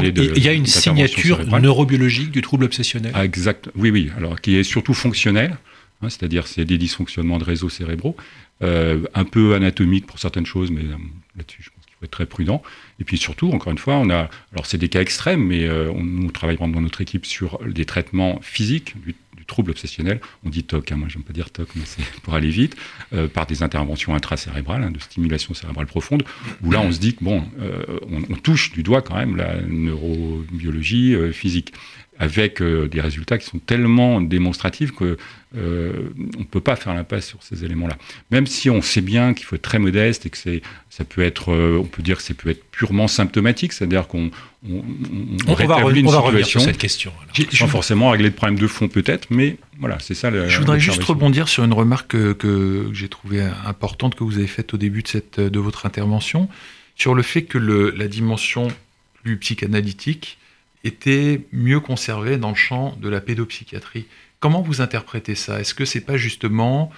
il 0.00 0.42
y 0.42 0.48
a 0.48 0.52
une 0.52 0.66
signature 0.66 1.44
neurobiologique 1.60 2.30
du 2.30 2.42
trouble 2.42 2.64
obsessionnel. 2.64 3.12
Ah, 3.14 3.24
exact. 3.24 3.70
Oui, 3.76 3.90
oui. 3.90 4.10
Alors 4.16 4.40
qui 4.40 4.56
est 4.56 4.62
surtout 4.62 4.94
fonctionnel, 4.94 5.58
hein, 6.02 6.08
c'est-à-dire 6.08 6.46
c'est 6.46 6.64
des 6.64 6.78
dysfonctionnements 6.78 7.38
de 7.38 7.44
réseaux 7.44 7.68
cérébraux, 7.68 8.16
euh, 8.62 9.02
un 9.14 9.24
peu 9.24 9.54
anatomiques 9.54 10.06
pour 10.06 10.18
certaines 10.18 10.46
choses, 10.46 10.70
mais 10.70 10.82
euh, 10.82 10.96
là-dessus 11.36 11.62
je 11.62 11.70
pense 11.70 11.84
qu'il 11.84 11.94
faut 11.98 12.04
être 12.04 12.10
très 12.10 12.26
prudent. 12.26 12.62
Et 12.98 13.04
puis 13.04 13.18
surtout, 13.18 13.50
encore 13.50 13.72
une 13.72 13.78
fois, 13.78 13.96
on 13.96 14.08
a, 14.08 14.30
alors 14.52 14.66
c'est 14.66 14.78
des 14.78 14.88
cas 14.88 15.00
extrêmes, 15.00 15.44
mais 15.44 15.68
on, 15.68 16.02
nous 16.02 16.30
travaille 16.30 16.56
dans 16.56 16.68
notre 16.68 17.00
équipe 17.00 17.26
sur 17.26 17.58
des 17.66 17.84
traitements 17.84 18.38
physiques 18.42 18.94
du 19.04 19.14
trouble 19.44 19.70
obsessionnel, 19.70 20.20
on 20.44 20.48
dit 20.48 20.64
TOC, 20.64 20.92
hein, 20.92 20.96
moi 20.96 21.08
j'aime 21.08 21.22
pas 21.22 21.32
dire 21.32 21.50
TOC, 21.50 21.68
mais 21.76 21.82
c'est 21.84 22.04
pour 22.22 22.34
aller 22.34 22.50
vite, 22.50 22.76
euh, 23.12 23.28
par 23.28 23.46
des 23.46 23.62
interventions 23.62 24.14
intracérébrales, 24.14 24.82
hein, 24.82 24.90
de 24.90 24.98
stimulation 24.98 25.54
cérébrale 25.54 25.86
profonde, 25.86 26.24
où 26.62 26.70
là 26.70 26.80
on 26.80 26.92
se 26.92 26.98
dit 26.98 27.14
que 27.14 27.24
bon, 27.24 27.44
euh, 27.60 27.98
on, 28.10 28.34
touche 28.36 28.72
du 28.72 28.82
doigt 28.82 29.00
quand 29.00 29.16
même 29.16 29.36
la 29.36 29.60
neurobiologie 29.62 31.14
euh, 31.14 31.32
physique 31.32 31.72
avec 32.18 32.62
euh, 32.62 32.88
des 32.88 33.00
résultats 33.00 33.38
qui 33.38 33.46
sont 33.46 33.58
tellement 33.58 34.20
démonstratifs 34.20 34.92
que 34.92 35.16
euh, 35.56 36.08
ne 36.16 36.44
peut 36.44 36.60
pas 36.60 36.76
faire 36.76 36.94
l'impasse 36.94 37.26
sur 37.26 37.42
ces 37.42 37.64
éléments-là. 37.64 37.96
Même 38.30 38.46
si 38.46 38.70
on 38.70 38.82
sait 38.82 39.00
bien 39.00 39.34
qu'il 39.34 39.46
faut 39.46 39.56
être 39.56 39.62
très 39.62 39.78
modeste 39.78 40.26
et 40.26 40.30
que 40.30 40.36
c'est, 40.36 40.62
ça 40.90 41.04
peut 41.04 41.22
être, 41.22 41.52
euh, 41.52 41.78
on 41.80 41.84
peut 41.84 42.02
dire 42.02 42.18
que 42.18 42.22
ça 42.22 42.34
peut 42.34 42.50
être 42.50 42.64
purement 42.70 43.08
symptomatique, 43.08 43.72
c'est-à-dire 43.72 44.06
qu'on 44.06 44.30
on, 44.68 44.76
on, 44.76 44.82
on 45.48 45.54
va, 45.54 45.80
une 45.92 46.06
on 46.06 46.10
va 46.10 46.44
sur 46.44 46.60
cette 46.60 46.78
question. 46.78 47.12
Sans 47.52 47.68
forcément 47.68 48.10
régler 48.10 48.30
de 48.30 48.34
problème 48.34 48.58
de 48.58 48.66
fond 48.66 48.88
peut-être, 48.88 49.28
mais 49.30 49.56
voilà, 49.78 49.98
c'est 50.00 50.14
ça. 50.14 50.30
je 50.48 50.58
voudrais 50.58 50.80
juste 50.80 51.02
rebondir 51.04 51.48
sur 51.48 51.64
une 51.64 51.72
remarque 51.72 52.08
que, 52.08 52.32
que 52.32 52.90
j'ai 52.92 53.08
trouvée 53.08 53.42
importante 53.66 54.14
que 54.14 54.24
vous 54.24 54.38
avez 54.38 54.46
faite 54.46 54.74
au 54.74 54.76
début 54.76 55.02
de, 55.02 55.08
cette, 55.08 55.40
de 55.40 55.58
votre 55.58 55.86
intervention, 55.86 56.48
sur 56.96 57.14
le 57.14 57.22
fait 57.22 57.42
que 57.42 57.58
le, 57.58 57.90
la 57.90 58.06
dimension 58.06 58.68
plus 59.22 59.36
psychanalytique 59.36 60.38
était 60.84 61.40
mieux 61.52 61.80
conservé 61.80 62.36
dans 62.36 62.50
le 62.50 62.54
champ 62.54 62.96
de 63.00 63.08
la 63.08 63.20
pédopsychiatrie. 63.20 64.06
Comment 64.38 64.60
vous 64.60 64.82
interprétez 64.82 65.34
ça? 65.34 65.58
Est-ce 65.58 65.74
que 65.74 65.86
c'est 65.86 66.02
pas 66.02 66.18
justement 66.18 66.90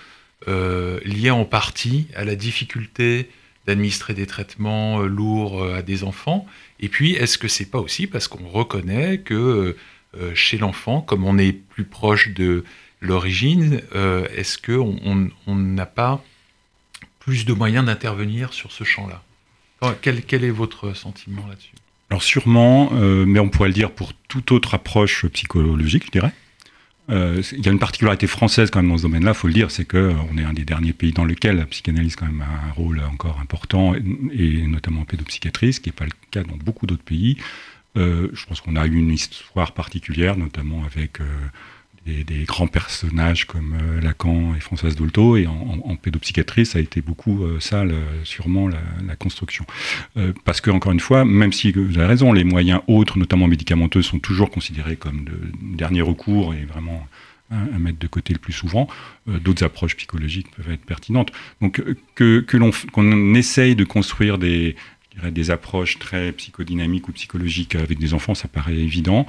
euh, 0.48 1.00
lié 1.04 1.30
en 1.30 1.44
partie 1.44 2.08
à 2.14 2.24
la 2.24 2.34
difficulté 2.34 3.30
d'administrer 3.66 4.14
des 4.14 4.26
traitements 4.26 5.00
euh, 5.00 5.06
lourds 5.06 5.62
euh, 5.62 5.76
à 5.76 5.82
des 5.82 6.02
enfants? 6.02 6.46
Et 6.80 6.88
puis, 6.88 7.12
est-ce 7.12 7.38
que 7.38 7.48
c'est 7.48 7.70
pas 7.70 7.78
aussi 7.78 8.08
parce 8.08 8.26
qu'on 8.28 8.48
reconnaît 8.48 9.18
que 9.18 9.76
chez 10.32 10.56
l'enfant, 10.56 11.02
comme 11.02 11.24
on 11.24 11.36
est 11.36 11.52
plus 11.52 11.84
proche 11.84 12.30
de 12.30 12.64
l'origine, 13.02 13.82
est-ce 14.34 14.56
qu'on 14.56 15.54
n'a 15.54 15.84
pas 15.84 16.24
plus 17.18 17.44
de 17.44 17.52
moyens 17.52 17.84
d'intervenir 17.84 18.54
sur 18.54 18.72
ce 18.72 18.82
champ-là? 18.82 19.22
Quel, 20.00 20.22
quel 20.22 20.42
est 20.44 20.50
votre 20.50 20.96
sentiment 20.96 21.46
là-dessus? 21.46 21.74
Alors 22.10 22.22
sûrement, 22.22 22.90
euh, 22.94 23.24
mais 23.26 23.40
on 23.40 23.48
pourrait 23.48 23.68
le 23.68 23.74
dire 23.74 23.90
pour 23.90 24.12
toute 24.14 24.52
autre 24.52 24.74
approche 24.74 25.26
psychologique, 25.26 26.04
je 26.06 26.10
dirais. 26.12 26.32
Euh, 27.08 27.40
il 27.52 27.64
y 27.64 27.68
a 27.68 27.72
une 27.72 27.78
particularité 27.78 28.26
française 28.26 28.70
quand 28.70 28.80
même 28.80 28.90
dans 28.90 28.98
ce 28.98 29.02
domaine-là, 29.02 29.34
faut 29.34 29.46
le 29.46 29.52
dire, 29.52 29.70
c'est 29.70 29.84
que 29.84 29.96
euh, 29.96 30.12
on 30.32 30.38
est 30.38 30.44
un 30.44 30.52
des 30.52 30.64
derniers 30.64 30.92
pays 30.92 31.12
dans 31.12 31.24
lequel 31.24 31.56
la 31.56 31.66
psychanalyse 31.66 32.16
quand 32.16 32.26
même 32.26 32.42
a 32.42 32.68
un 32.68 32.72
rôle 32.72 33.00
encore 33.00 33.40
important, 33.40 33.94
et, 33.94 34.66
notamment 34.66 35.02
en 35.02 35.04
pédopsychiatrie, 35.04 35.72
ce 35.72 35.80
qui 35.80 35.88
n'est 35.88 35.94
pas 35.94 36.04
le 36.04 36.12
cas 36.30 36.42
dans 36.42 36.56
beaucoup 36.56 36.86
d'autres 36.86 37.04
pays. 37.04 37.38
je 37.96 38.46
pense 38.46 38.60
qu'on 38.60 38.76
a 38.76 38.86
eu 38.86 38.94
une 38.94 39.12
histoire 39.12 39.72
particulière, 39.72 40.36
notamment 40.36 40.84
avec 40.84 41.18
des, 42.06 42.44
grands 42.44 42.66
personnages 42.66 43.46
comme 43.46 43.74
euh, 43.74 44.00
Lacan 44.00 44.54
et 44.54 44.60
Françoise 44.60 44.96
Dolto, 44.96 45.36
et 45.36 45.46
en, 45.46 45.96
pédopsychiatrie, 45.96 46.66
ça 46.66 46.78
a 46.78 46.82
été 46.82 47.00
beaucoup 47.00 47.44
euh, 47.44 47.58
ça, 47.60 47.84
sûrement 48.24 48.68
la, 48.68 49.16
construction. 49.16 49.64
Euh, 50.16 50.32
parce 50.44 50.60
que, 50.60 50.70
encore 50.70 50.92
une 50.92 51.00
fois, 51.00 51.24
même 51.24 51.52
si 51.52 51.72
vous 51.72 51.98
avez 51.98 52.06
raison, 52.06 52.32
les 52.32 52.44
moyens 52.44 52.80
autres, 52.86 53.18
notamment 53.18 53.48
médicamenteux, 53.48 54.02
sont 54.02 54.18
toujours 54.18 54.50
considérés 54.50 54.96
comme 54.96 55.24
de 55.24 55.38
dernier 55.76 56.02
recours 56.02 56.54
et 56.54 56.64
vraiment 56.64 57.06
à 57.50 57.78
mettre 57.78 58.00
de 58.00 58.08
côté 58.08 58.32
le 58.32 58.40
plus 58.40 58.52
souvent, 58.52 58.88
d'autres 59.28 59.62
approches 59.62 59.96
psychologiques 59.96 60.48
peuvent 60.50 60.72
être 60.72 60.84
pertinentes. 60.84 61.30
Donc 61.60 61.80
que, 62.16 62.44
l'on 62.54 62.72
qu'on 62.90 63.34
essaye 63.34 63.76
de 63.76 63.84
construire 63.84 64.36
des, 64.36 64.74
des 65.30 65.50
approches 65.52 66.00
très 66.00 66.32
psychodynamiques 66.32 67.08
ou 67.08 67.12
psychologiques 67.12 67.76
avec 67.76 68.00
des 68.00 68.14
enfants, 68.14 68.34
ça 68.34 68.48
paraît 68.48 68.74
évident 68.74 69.26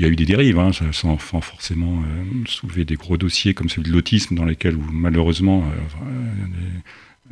il 0.00 0.04
y 0.04 0.06
a 0.06 0.08
eu 0.08 0.16
des 0.16 0.24
dérives, 0.24 0.58
hein, 0.58 0.70
sans, 0.92 1.18
forcément 1.18 2.02
euh, 2.02 2.24
soulever 2.46 2.86
des 2.86 2.94
gros 2.94 3.18
dossiers 3.18 3.52
comme 3.52 3.68
celui 3.68 3.90
de 3.90 3.92
l'autisme, 3.92 4.34
dans 4.34 4.46
lesquels 4.46 4.78
malheureusement 4.90 5.62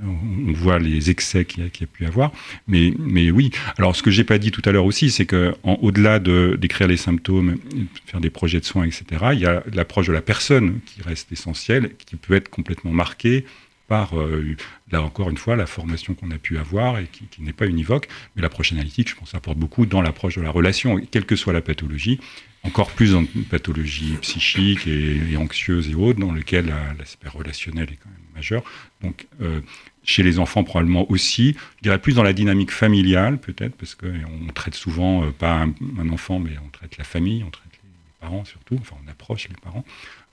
euh, 0.02 0.06
on 0.06 0.52
voit 0.52 0.78
les 0.78 1.08
excès 1.08 1.46
qu'il 1.46 1.64
y, 1.64 1.66
a 1.66 1.86
pu 1.86 2.04
y 2.04 2.06
avoir. 2.06 2.30
Mais, 2.66 2.92
oui, 3.30 3.50
alors 3.78 3.96
ce 3.96 4.02
que 4.02 4.10
j'ai 4.10 4.22
pas 4.22 4.36
dit 4.36 4.50
tout 4.50 4.60
à 4.66 4.72
l'heure 4.72 4.84
aussi, 4.84 5.10
c'est 5.10 5.24
qu'au-delà 5.24 6.18
de, 6.18 6.58
d'écrire 6.60 6.88
les 6.88 6.98
symptômes, 6.98 7.56
faire 8.04 8.20
des 8.20 8.30
projets 8.30 8.60
de 8.60 8.66
soins, 8.66 8.84
etc., 8.84 9.04
il 9.32 9.40
y 9.40 9.46
a 9.46 9.62
l'approche 9.72 10.08
de 10.08 10.12
la 10.12 10.22
personne 10.22 10.80
qui 10.84 11.00
reste 11.00 11.32
essentielle, 11.32 11.92
qui 12.06 12.16
peut 12.16 12.34
être 12.34 12.50
complètement 12.50 12.92
marquée 12.92 13.46
par, 13.88 14.18
euh, 14.20 14.56
là 14.90 15.02
encore 15.02 15.30
une 15.30 15.36
fois, 15.36 15.56
la 15.56 15.66
formation 15.66 16.14
qu'on 16.14 16.30
a 16.30 16.38
pu 16.38 16.58
avoir 16.58 16.98
et 16.98 17.06
qui, 17.06 17.42
n'est 17.42 17.52
pas 17.52 17.66
univoque. 17.66 18.08
Mais 18.34 18.42
l'approche 18.42 18.72
analytique, 18.72 19.08
je 19.08 19.14
pense, 19.14 19.34
apporte 19.34 19.58
beaucoup 19.58 19.86
dans 19.86 20.02
l'approche 20.02 20.36
de 20.36 20.42
la 20.42 20.50
relation, 20.50 20.98
quelle 21.10 21.26
que 21.26 21.36
soit 21.36 21.52
la 21.52 21.60
pathologie, 21.60 22.20
encore 22.64 22.90
plus 22.90 23.12
dans 23.12 23.24
une 23.34 23.44
pathologie 23.44 24.16
psychique 24.20 24.86
et, 24.86 25.36
anxieuse 25.36 25.90
et 25.90 25.94
autres, 25.94 26.18
dans 26.18 26.32
lequel 26.32 26.72
l'aspect 26.98 27.28
relationnel 27.28 27.88
est 27.92 27.96
quand 27.96 28.10
même 28.10 28.34
majeur. 28.34 28.62
Donc, 29.02 29.26
euh, 29.40 29.60
chez 30.04 30.22
les 30.22 30.38
enfants, 30.38 30.64
probablement 30.64 31.10
aussi. 31.10 31.54
Je 31.76 31.82
dirais 31.82 31.98
plus 31.98 32.14
dans 32.14 32.22
la 32.22 32.32
dynamique 32.32 32.70
familiale, 32.70 33.38
peut-être, 33.38 33.76
parce 33.76 33.94
qu'on 33.94 34.52
traite 34.54 34.74
souvent, 34.74 35.24
euh, 35.24 35.30
pas 35.30 35.66
un, 35.98 36.08
enfant, 36.08 36.38
mais 36.38 36.52
on 36.64 36.68
traite 36.70 36.96
la 36.96 37.04
famille, 37.04 37.44
on 37.44 37.50
traite 37.50 37.72
les, 37.72 37.90
parents 38.20 38.44
surtout, 38.44 38.76
enfin, 38.80 38.96
on 39.04 39.10
approche 39.10 39.48
les 39.48 39.54
parents. 39.62 39.84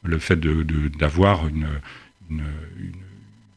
Le 0.04 0.18
fait 0.18 0.40
d'avoir 0.40 1.48
une, 1.48 1.68
une, 2.30 2.44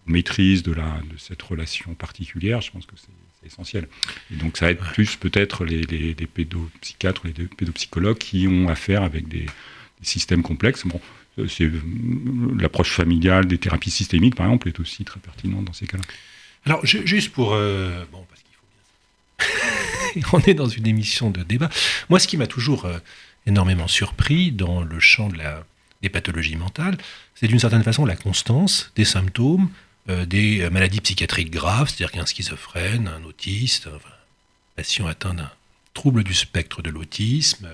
maîtrise 0.09 0.63
de, 0.63 0.73
la, 0.73 1.01
de 1.11 1.17
cette 1.19 1.43
relation 1.43 1.95
particulière, 1.95 2.61
je 2.61 2.71
pense 2.71 2.87
que 2.87 2.95
c'est 2.97 3.47
essentiel. 3.47 3.89
Et 4.33 4.37
donc 4.37 4.57
ça 4.57 4.71
aide 4.71 4.79
plus 4.79 5.17
peut-être 5.17 5.65
les, 5.65 5.83
les, 5.83 6.15
pédopsychiatres 6.15 7.23
les 7.27 7.33
pédopsychologues 7.33 8.19
qui 8.19 8.47
ont 8.49 8.69
affaire 8.69 9.03
avec 9.03 9.29
des, 9.29 9.47
systèmes 10.03 10.43
complexes. 10.43 10.87
Bon, 10.87 11.01
euh, 11.39 11.49
c'est 11.49 11.65
euh, 11.65 11.81
l'approche 12.59 12.93
familiale 12.93 13.47
des 13.47 13.59
thérapies 13.59 13.91
systémiques, 13.91 14.35
par 14.35 14.47
exemple, 14.47 14.69
est 14.69 14.79
aussi 14.81 15.05
très 15.05 15.21
pertinente 15.21 15.65
dans 15.65 15.73
ces 15.73 15.87
cas-là. 15.87 16.05
Alors, 16.65 16.85
juste 16.87 17.31
pour... 17.33 17.55
Euh, 17.55 18.05
bon, 18.13 18.25
parce 18.29 18.43
qu'il 18.43 20.23
faut 20.23 20.29
bien... 20.29 20.29
On 20.33 20.51
est 20.51 20.55
dans 20.55 20.69
une 20.69 20.87
émission 20.87 21.31
de 21.31 21.43
débat. 21.43 21.69
Moi, 22.11 22.21
ce 22.21 22.29
qui 22.29 22.37
m'a 22.37 22.47
toujours 22.47 22.89
énormément 23.47 23.89
surpris 23.89 24.53
dans 24.53 24.83
le 24.83 25.01
champ 25.01 25.29
de 25.29 25.39
la, 25.39 25.65
des 26.03 26.09
pathologies 26.09 26.57
mentales, 26.57 26.99
c'est 27.35 27.49
d'une 27.49 27.59
certaine 27.59 27.83
façon 27.83 28.05
la 28.05 28.17
constance 28.17 28.93
des 28.97 29.05
symptômes, 29.05 29.69
des 30.07 30.61
euh, 30.61 30.71
maladies 30.71 31.01
psychiatriques 31.01 31.51
graves, 31.51 31.89
c'est-à-dire 31.89 32.13
qu'un 32.13 32.27
schizophrène, 32.27 33.09
un 33.09 33.25
autiste, 33.25 33.87
un 33.87 33.99
patient 34.77 35.07
atteint 35.07 35.35
d'un 35.35 35.51
trouble 35.95 36.25
du 36.25 36.35
spectre 36.35 36.83
de 36.83 36.91
l'autisme, 36.91 37.69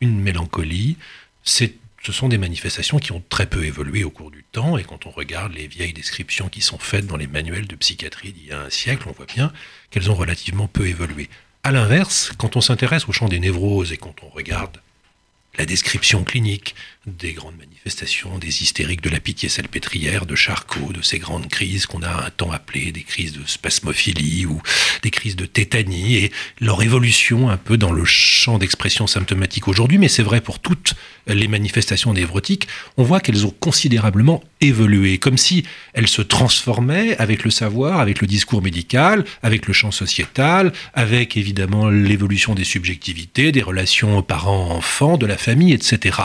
une 0.00 0.20
mélancolie, 0.20 0.96
ce 1.42 2.12
sont 2.12 2.28
des 2.28 2.38
manifestations 2.38 2.98
qui 2.98 3.12
ont 3.12 3.22
très 3.28 3.46
peu 3.46 3.64
évolué 3.64 4.04
au 4.04 4.10
cours 4.10 4.30
du 4.30 4.44
temps, 4.44 4.76
et 4.76 4.84
quand 4.84 5.06
on 5.06 5.10
regarde 5.10 5.54
les 5.54 5.66
vieilles 5.66 5.94
descriptions 5.94 6.48
qui 6.48 6.60
sont 6.60 6.78
faites 6.78 7.06
dans 7.06 7.16
les 7.16 7.26
manuels 7.26 7.66
de 7.66 7.76
psychiatrie 7.76 8.32
d'il 8.32 8.46
y 8.48 8.52
a 8.52 8.60
un 8.60 8.70
siècle, 8.70 9.04
on 9.08 9.12
voit 9.12 9.26
bien 9.26 9.52
qu'elles 9.90 10.10
ont 10.10 10.14
relativement 10.14 10.68
peu 10.68 10.86
évolué. 10.86 11.30
A 11.62 11.72
l'inverse, 11.72 12.32
quand 12.36 12.56
on 12.56 12.60
s'intéresse 12.60 13.08
au 13.08 13.12
champ 13.12 13.28
des 13.28 13.40
névroses 13.40 13.92
et 13.92 13.96
quand 13.96 14.16
on 14.22 14.28
regarde 14.28 14.76
la 15.58 15.66
description 15.66 16.24
clinique 16.24 16.74
des 17.06 17.32
grandes 17.32 17.56
manifestations, 17.58 18.38
des 18.38 18.62
hystériques 18.62 19.02
de 19.02 19.10
la 19.10 19.20
pitié 19.20 19.48
salpêtrière, 19.48 20.24
de 20.24 20.34
Charcot, 20.34 20.92
de 20.92 21.02
ces 21.02 21.18
grandes 21.18 21.48
crises 21.48 21.86
qu'on 21.86 22.02
a 22.02 22.26
un 22.26 22.30
temps 22.30 22.50
appelées 22.50 22.92
des 22.92 23.02
crises 23.02 23.32
de 23.32 23.46
spasmophilie 23.46 24.46
ou 24.46 24.60
des 25.02 25.10
crises 25.10 25.36
de 25.36 25.46
tétanie, 25.46 26.16
et 26.16 26.32
leur 26.60 26.82
évolution 26.82 27.50
un 27.50 27.58
peu 27.58 27.76
dans 27.76 27.92
le 27.92 28.04
champ 28.04 28.58
d'expression 28.58 29.06
symptomatique 29.06 29.68
aujourd'hui, 29.68 29.98
mais 29.98 30.08
c'est 30.08 30.22
vrai 30.22 30.40
pour 30.40 30.60
toutes 30.60 30.94
les 31.26 31.48
manifestations 31.48 32.14
névrotiques, 32.14 32.68
on 32.96 33.02
voit 33.02 33.20
qu'elles 33.20 33.46
ont 33.46 33.54
considérablement 33.60 34.42
évolué, 34.66 35.18
comme 35.18 35.38
si 35.38 35.64
elles 35.92 36.08
se 36.08 36.22
transformaient 36.22 37.16
avec 37.18 37.44
le 37.44 37.50
savoir, 37.50 38.00
avec 38.00 38.20
le 38.20 38.26
discours 38.26 38.62
médical, 38.62 39.24
avec 39.42 39.66
le 39.66 39.72
champ 39.72 39.90
sociétal, 39.90 40.72
avec 40.94 41.36
évidemment 41.36 41.88
l'évolution 41.88 42.54
des 42.54 42.64
subjectivités, 42.64 43.52
des 43.52 43.62
relations 43.62 44.22
parents-enfants, 44.22 45.16
de 45.16 45.26
la 45.26 45.36
famille, 45.36 45.72
etc. 45.72 46.18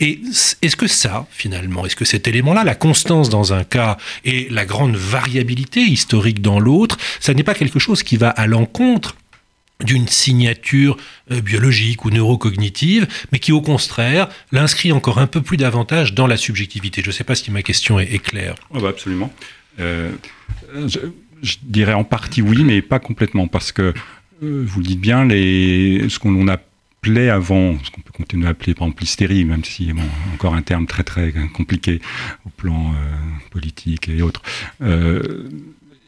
Et 0.00 0.20
est-ce 0.62 0.76
que 0.76 0.86
ça, 0.86 1.26
finalement, 1.30 1.86
est-ce 1.86 1.96
que 1.96 2.04
cet 2.04 2.28
élément-là, 2.28 2.64
la 2.64 2.74
constance 2.74 3.28
dans 3.28 3.52
un 3.52 3.64
cas 3.64 3.96
et 4.24 4.48
la 4.50 4.64
grande 4.64 4.96
variabilité 4.96 5.80
historique 5.80 6.42
dans 6.42 6.60
l'autre, 6.60 6.96
ça 7.20 7.34
n'est 7.34 7.42
pas 7.42 7.54
quelque 7.54 7.78
chose 7.78 8.02
qui 8.02 8.16
va 8.16 8.30
à 8.30 8.46
l'encontre 8.46 9.16
d'une 9.84 10.08
signature 10.08 10.96
euh, 11.30 11.40
biologique 11.40 12.04
ou 12.04 12.10
neurocognitive, 12.10 13.06
mais 13.32 13.38
qui 13.38 13.52
au 13.52 13.60
contraire 13.60 14.28
l'inscrit 14.52 14.92
encore 14.92 15.18
un 15.18 15.26
peu 15.26 15.42
plus 15.42 15.56
davantage 15.56 16.14
dans 16.14 16.26
la 16.26 16.36
subjectivité. 16.36 17.02
Je 17.02 17.08
ne 17.08 17.12
sais 17.12 17.24
pas 17.24 17.34
si 17.34 17.50
ma 17.50 17.62
question 17.62 17.98
est, 17.98 18.18
claire. 18.18 18.54
Oh 18.70 18.80
bah 18.80 18.88
absolument. 18.88 19.32
Euh, 19.78 20.10
je, 20.86 21.56
dirais 21.62 21.92
en 21.92 22.04
partie 22.04 22.40
oui, 22.40 22.64
mais 22.64 22.80
pas 22.80 22.98
complètement, 22.98 23.46
parce 23.46 23.70
que 23.70 23.92
euh, 24.42 24.64
vous 24.66 24.80
le 24.80 24.86
dites 24.86 25.00
bien, 25.00 25.24
les, 25.26 26.06
ce 26.08 26.18
qu'on 26.18 26.48
a 26.48 26.58
avant, 27.30 27.78
ce 27.84 27.90
qu'on 27.92 28.00
peut 28.00 28.10
continuer 28.12 28.48
à 28.48 28.50
appeler 28.50 28.74
par 28.74 28.88
exemple 28.88 29.02
l'hystérie, 29.02 29.44
même 29.44 29.62
si 29.62 29.92
encore 30.34 30.56
un 30.56 30.62
terme 30.62 30.88
très 30.88 31.04
très 31.04 31.32
compliqué 31.54 32.00
au 32.44 32.48
plan 32.48 32.96
politique 33.52 34.08
et 34.08 34.22
autres, 34.22 34.42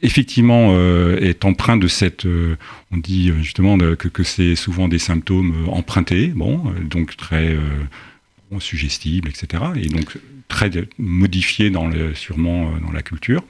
euh, 0.02 0.06
effectivement 0.06 0.78
est 1.18 1.44
empreint 1.44 1.76
de 1.76 1.88
cette, 1.88 2.26
on 2.26 2.96
dit 2.96 3.32
justement 3.40 3.78
que, 3.78 4.22
c'est 4.22 4.54
souvent 4.54 4.88
des 4.88 4.98
symptômes 4.98 5.68
empruntés, 5.68 6.28
bon, 6.28 6.72
donc 6.82 7.16
très 7.16 7.56
suggestibles, 8.60 9.28
etc. 9.28 9.64
Et 9.76 9.88
donc 9.88 10.18
très 10.48 10.70
modifiés 10.98 11.70
dans 11.70 11.86
le, 11.86 12.14
sûrement 12.14 12.72
dans 12.78 12.92
la 12.92 13.02
culture. 13.02 13.42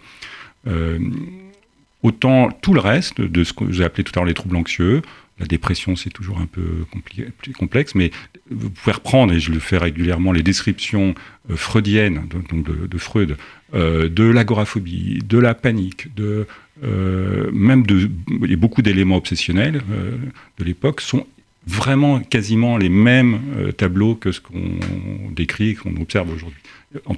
autant 2.03 2.51
tout 2.63 2.75
le 2.75 2.81
reste 2.81 3.21
de 3.21 3.45
ce 3.45 3.53
que 3.53 3.71
j'ai 3.73 3.85
appelé 3.85 4.05
tout 4.05 4.13
à 4.17 4.21
l'heure 4.21 4.27
les 4.27 4.35
troubles 4.35 4.57
anxieux, 4.57 5.03
la 5.39 5.47
dépression, 5.47 5.95
c'est 5.95 6.11
toujours 6.11 6.41
un 6.41 6.47
peu 6.47 6.85
complexe, 7.59 7.95
mais 7.95 8.11
vous 8.51 8.71
pouvez 8.71 8.93
reprendre, 8.93 9.33
et 9.33 9.41
je 9.41 9.53
le 9.53 9.61
fais 9.61 9.79
régulièrement, 9.79 10.33
les 10.33 10.43
descriptions 10.43 11.15
euh, 11.51 11.57
freudiennes, 11.57 12.27
de, 12.53 12.99
Freud, 12.99 13.37
euh, 13.75 14.09
de 14.09 14.25
l'agoraphobie, 14.25 15.21
de 15.27 15.39
la 15.39 15.55
panique, 15.55 16.15
de, 16.15 16.47
euh, 16.85 17.51
même 17.53 17.87
de 17.87 18.09
beaucoup 18.57 18.83
d'éléments 18.83 19.17
obsessionnels 19.17 19.83
de 20.59 20.65
l'époque 20.65 21.01
sont 21.01 21.27
vraiment 21.67 22.21
quasiment 22.21 22.79
les 22.79 22.89
mêmes 22.89 23.41
tableaux 23.77 24.15
que 24.15 24.33
ce 24.33 24.41
qu'on 24.41 24.79
décrit, 25.33 25.75
qu'on 25.75 25.95
observe 26.01 26.33
aujourd'hui. 26.33 26.61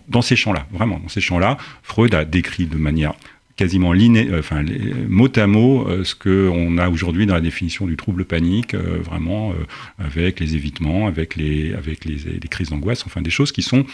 Dans 0.08 0.22
ces 0.22 0.34
champs-là, 0.34 0.66
vraiment, 0.72 0.98
dans 0.98 1.08
ces 1.08 1.20
champs-là, 1.20 1.56
Freud 1.84 2.14
a 2.14 2.24
décrit 2.24 2.66
de 2.66 2.76
manière 2.76 3.14
quasiment 3.60 3.92
liné, 3.92 4.26
euh, 4.30 4.38
enfin, 4.38 4.64
mot 5.06 5.28
à 5.36 5.46
mot 5.46 5.86
euh, 5.86 6.02
ce 6.02 6.14
qu'on 6.14 6.78
a 6.78 6.88
aujourd'hui 6.88 7.26
dans 7.26 7.34
la 7.34 7.42
définition 7.42 7.84
du 7.86 7.94
trouble 7.94 8.24
panique, 8.24 8.72
euh, 8.72 9.00
vraiment 9.04 9.52
avec 9.98 10.40
les 10.40 10.56
évitements, 10.56 11.06
avec 11.06 11.36
les, 11.36 11.74
avec 11.74 12.06
les, 12.06 12.48
crises 12.48 12.70
d'angoisse, 12.70 13.04
enfin 13.06 13.20
des 13.20 13.30
choses 13.30 13.52
qui 13.52 13.60
sont 13.60 13.84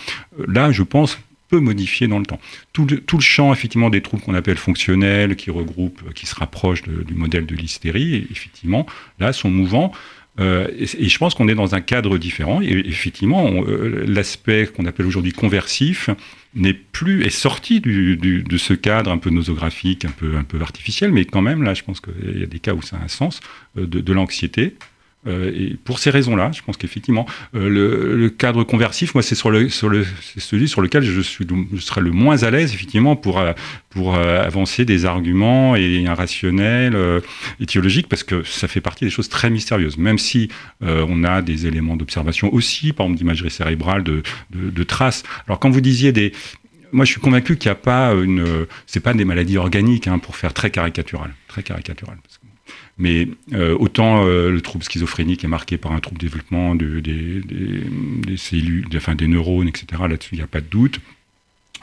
là, 0.47 0.71
je 0.71 0.85
pense, 0.85 1.19
peu 1.49 1.61
modifiées 1.61 2.09
dans 2.09 2.19
le 2.19 2.27
temps. 2.27 2.41
Tout 2.73 2.87
le, 2.87 3.21
champ, 3.21 3.53
effectivement, 3.53 3.91
des 3.91 4.03
troubles 4.03 4.23
qu'on 4.23 4.35
appelle 4.35 4.57
fonctionnels, 4.57 5.37
qui 5.37 5.51
regroupent, 5.51 6.13
qui 6.15 6.27
se 6.27 6.35
rapprochent 6.35 6.83
du 6.83 7.15
modèle 7.15 7.47
de 7.47 7.55
l'hystérie, 7.55 8.27
effectivement, 8.31 8.87
là, 9.19 9.33
sont 9.33 9.51
mouvants. 9.51 9.93
et, 10.39 11.09
je 11.09 11.19
pense 11.19 11.35
qu'on 11.35 11.49
est 11.49 11.55
dans 11.55 11.75
un 11.75 11.81
cadre 11.81 12.19
différent. 12.19 12.61
Et 12.61 12.83
effectivement, 12.87 13.63
l'aspect 14.07 14.67
qu'on 14.67 14.87
appelle 14.87 15.07
aujourd'hui 15.07 15.33
conversif, 15.33 16.11
n'est 16.57 16.75
plus 16.75 17.25
est 17.25 17.31
sorti 17.31 17.81
de 17.81 18.57
ce 18.57 18.73
cadre 18.73 19.11
un 19.11 19.19
peu 19.19 19.31
nosographique, 19.31 20.05
un 20.05 20.11
peu 20.11 20.37
un 20.37 20.43
peu 20.43 20.61
artificiel, 20.61 21.13
mais 21.13 21.25
quand 21.25 21.43
même 21.43 21.63
là, 21.63 21.75
je 21.75 21.83
pense 21.83 22.01
qu'il 22.01 22.41
y 22.41 22.43
a 22.43 22.47
des 22.47 22.59
cas 22.59 22.75
où 22.75 22.83
ça 22.83 22.97
a 22.97 23.05
un 23.05 23.09
sens 23.09 23.41
euh, 23.79 23.87
de, 23.87 24.13
l'anxiété. 24.13 24.75
Euh, 25.27 25.53
et 25.55 25.77
pour 25.85 25.99
ces 25.99 26.11
raisons-là, 26.11 26.51
je 26.53 26.63
pense 26.63 26.77
qu'effectivement, 26.77 27.27
euh, 27.55 27.69
le, 27.69 28.31
cadre 28.31 28.65
conversif, 28.65 29.15
moi, 29.15 29.23
c'est 29.23 29.35
celui 29.35 29.71
sur 29.71 30.81
lequel 30.81 31.03
je, 31.03 31.21
suis, 31.21 31.47
serais 31.79 32.01
le 32.01 32.11
moins 32.11 32.43
à 32.43 32.51
l'aise, 32.51 32.75
effectivement, 32.75 33.17
pour, 33.17 33.43
pour 33.91 34.17
avancer 34.17 34.85
des 34.85 35.05
arguments 35.05 35.77
et 35.77 36.07
un 36.07 36.15
rationnel 36.15 36.97
étiologique, 37.61 38.09
parce 38.09 38.25
que 38.25 38.43
ça 38.43 38.69
fait 38.69 38.81
partie 38.81 39.05
des 39.05 39.11
choses 39.11 39.29
très 39.29 39.49
mystérieuses. 39.49 39.97
Même 39.97 40.19
si 40.19 40.51
on 40.81 41.25
a 41.25 41.41
des 41.41 41.67
éléments 41.67 41.97
d'observation 41.97 42.53
aussi, 42.53 42.93
par 42.93 43.07
exemple 43.07 43.19
d'imagerie 43.19 43.51
cérébrale, 43.51 44.03
de, 44.03 44.83
traces. 44.85 45.23
Alors, 45.47 45.59
quand 45.59 45.71
vous 45.71 45.81
disiez 45.81 46.13
des, 46.13 46.33
moi, 46.93 47.05
je 47.05 47.13
suis 47.13 47.21
convaincu 47.21 47.57
qu'il 47.57 47.69
n'y 47.71 47.73
a 47.73 47.81
pas 47.81 48.13
une. 48.13 48.67
C'est 48.87 49.01
pas 49.01 49.15
des 49.15 49.25
maladies 49.25 49.59
organiques, 49.59 50.09
hein, 50.09 50.19
pour 50.19 50.37
faire 50.37 50.53
très 50.53 50.71
caricatural, 50.71 51.35
très 51.49 51.63
caricatural. 51.63 52.19
Mais 52.99 53.29
euh, 53.53 53.77
autant 53.79 54.25
euh, 54.25 54.51
le 54.51 54.61
trouble 54.63 54.83
schizophrénique 54.83 55.45
est 55.45 55.49
marqué 55.49 55.77
par 55.77 55.93
un 55.93 56.01
trouble 56.01 56.19
de 56.19 56.27
développement 56.27 56.75
de, 56.75 57.01
des, 57.01 58.37
cellules, 58.37 58.87
enfin 58.97 59.15
des 59.15 59.27
neurones, 59.27 59.69
etc. 59.69 60.03
Là-dessus, 60.09 60.31
il 60.33 60.39
n'y 60.39 60.45
a 60.45 60.47
pas 60.47 60.61
de 60.61 60.67
doute. 60.67 61.01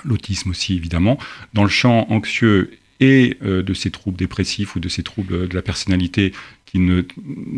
L'autisme 0.04 0.50
aussi, 0.50 0.76
évidemment. 0.76 1.20
Dans 1.54 1.64
le 1.64 1.70
champ 1.70 2.08
anxieux 2.10 2.72
et 3.00 3.38
euh, 3.44 3.62
de 3.62 3.74
ces 3.74 3.92
troubles 3.92 4.18
dépressifs 4.18 4.76
ou 4.76 4.80
de 4.80 4.90
ces 4.90 5.04
troubles 5.04 5.48
de 5.48 5.56
la 5.56 5.62
personnalité, 5.62 6.34
qui, 6.74 6.80
ne, 6.80 7.04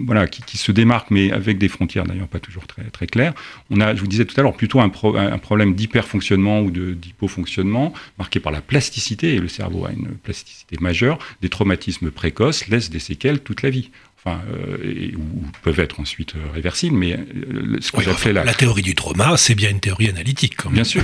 voilà, 0.05 0.27
qui, 0.27 0.57
se 0.57 0.73
démarquent, 0.73 1.09
mais 1.09 1.31
avec 1.31 1.57
des 1.57 1.69
frontières 1.69 2.03
d'ailleurs 2.03 2.27
pas 2.27 2.39
toujours 2.39 2.67
très, 2.67 2.83
très 2.83 3.07
claires. 3.07 3.33
On 3.69 3.79
a, 3.79 3.95
je 3.95 4.01
vous 4.01 4.07
disais 4.07 4.25
tout 4.25 4.37
à 4.37 4.43
l'heure, 4.43 4.53
plutôt 4.53 4.81
un, 4.81 4.91
un 5.15 5.37
problème 5.37 5.73
d'hyperfonctionnement 5.73 6.59
ou 6.59 6.69
d'hypofonctionnement, 6.69 7.93
marqué 8.19 8.41
par 8.41 8.51
la 8.51 8.59
plasticité, 8.59 9.35
et 9.35 9.39
le 9.39 9.47
cerveau 9.47 9.85
a 9.85 9.91
une 9.91 10.09
plasticité 10.09 10.75
majeure. 10.81 11.17
Des 11.41 11.47
traumatismes 11.47 12.11
précoces 12.11 12.67
laissent 12.67 12.89
des 12.89 12.99
séquelles 12.99 13.39
toute 13.39 13.61
la 13.61 13.69
vie. 13.69 13.89
Enfin, 14.17 14.41
euh, 14.51 15.11
ou 15.15 15.45
peuvent 15.61 15.79
être 15.79 15.99
ensuite 15.99 16.35
euh, 16.35 16.51
réversibles, 16.51 16.97
mais 16.97 17.13
euh, 17.13 17.77
ce 17.79 17.91
que 17.91 18.29
la 18.31 18.53
théorie 18.53 18.81
du 18.81 18.95
trauma, 18.95 19.37
c'est 19.37 19.55
bien 19.55 19.69
une 19.69 19.79
théorie 19.79 20.09
analytique. 20.09 20.55
Quand 20.57 20.69
même. 20.69 20.75
Bien 20.75 20.83
sûr. 20.83 21.03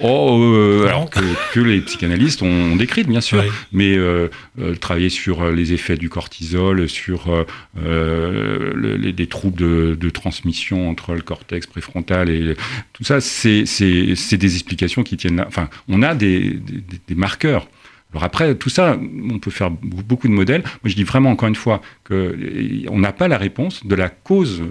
Oh, 0.00 0.40
euh, 0.42 0.86
alors 0.86 1.08
que, 1.08 1.60
les 1.60 1.80
psychanalystes 1.80 2.42
ont, 2.42 2.76
décrit, 2.76 3.04
bien 3.04 3.20
sûr, 3.20 3.44
mais 3.72 3.96
euh, 3.96 4.28
euh, 4.58 4.74
travailler 4.74 5.08
sur 5.08 5.50
les 5.50 5.72
effets 5.72 5.96
du 5.96 6.08
cortisol, 6.08 6.88
sur 6.88 7.46
les, 7.76 9.12
des 9.12 9.26
troubles 9.26 9.96
de, 9.96 10.10
transmission 10.10 10.88
entre 10.88 11.14
le 11.14 11.22
cortex 11.22 11.66
préfrontal 11.66 12.30
et 12.30 12.54
tout 12.92 13.04
ça, 13.04 13.20
c'est 13.20 13.64
des 13.64 14.54
explications 14.54 15.02
qui 15.02 15.16
tiennent 15.16 15.36
là. 15.36 15.44
Enfin, 15.46 15.68
on 15.88 16.02
a 16.02 16.14
des, 16.14 16.58
des, 17.06 17.14
marqueurs. 17.14 17.68
Alors 18.12 18.24
après, 18.24 18.54
tout 18.54 18.70
ça, 18.70 18.98
on 19.30 19.38
peut 19.38 19.50
faire 19.50 19.70
beaucoup 19.70 20.28
de 20.28 20.32
modèles. 20.32 20.62
Moi, 20.62 20.90
je 20.90 20.94
dis 20.94 21.04
vraiment 21.04 21.30
encore 21.30 21.48
une 21.48 21.56
fois 21.56 21.82
qu'on 22.06 22.98
n'a 22.98 23.12
pas 23.12 23.28
la 23.28 23.38
réponse 23.38 23.84
de 23.86 23.94
la 23.94 24.08
cause 24.08 24.62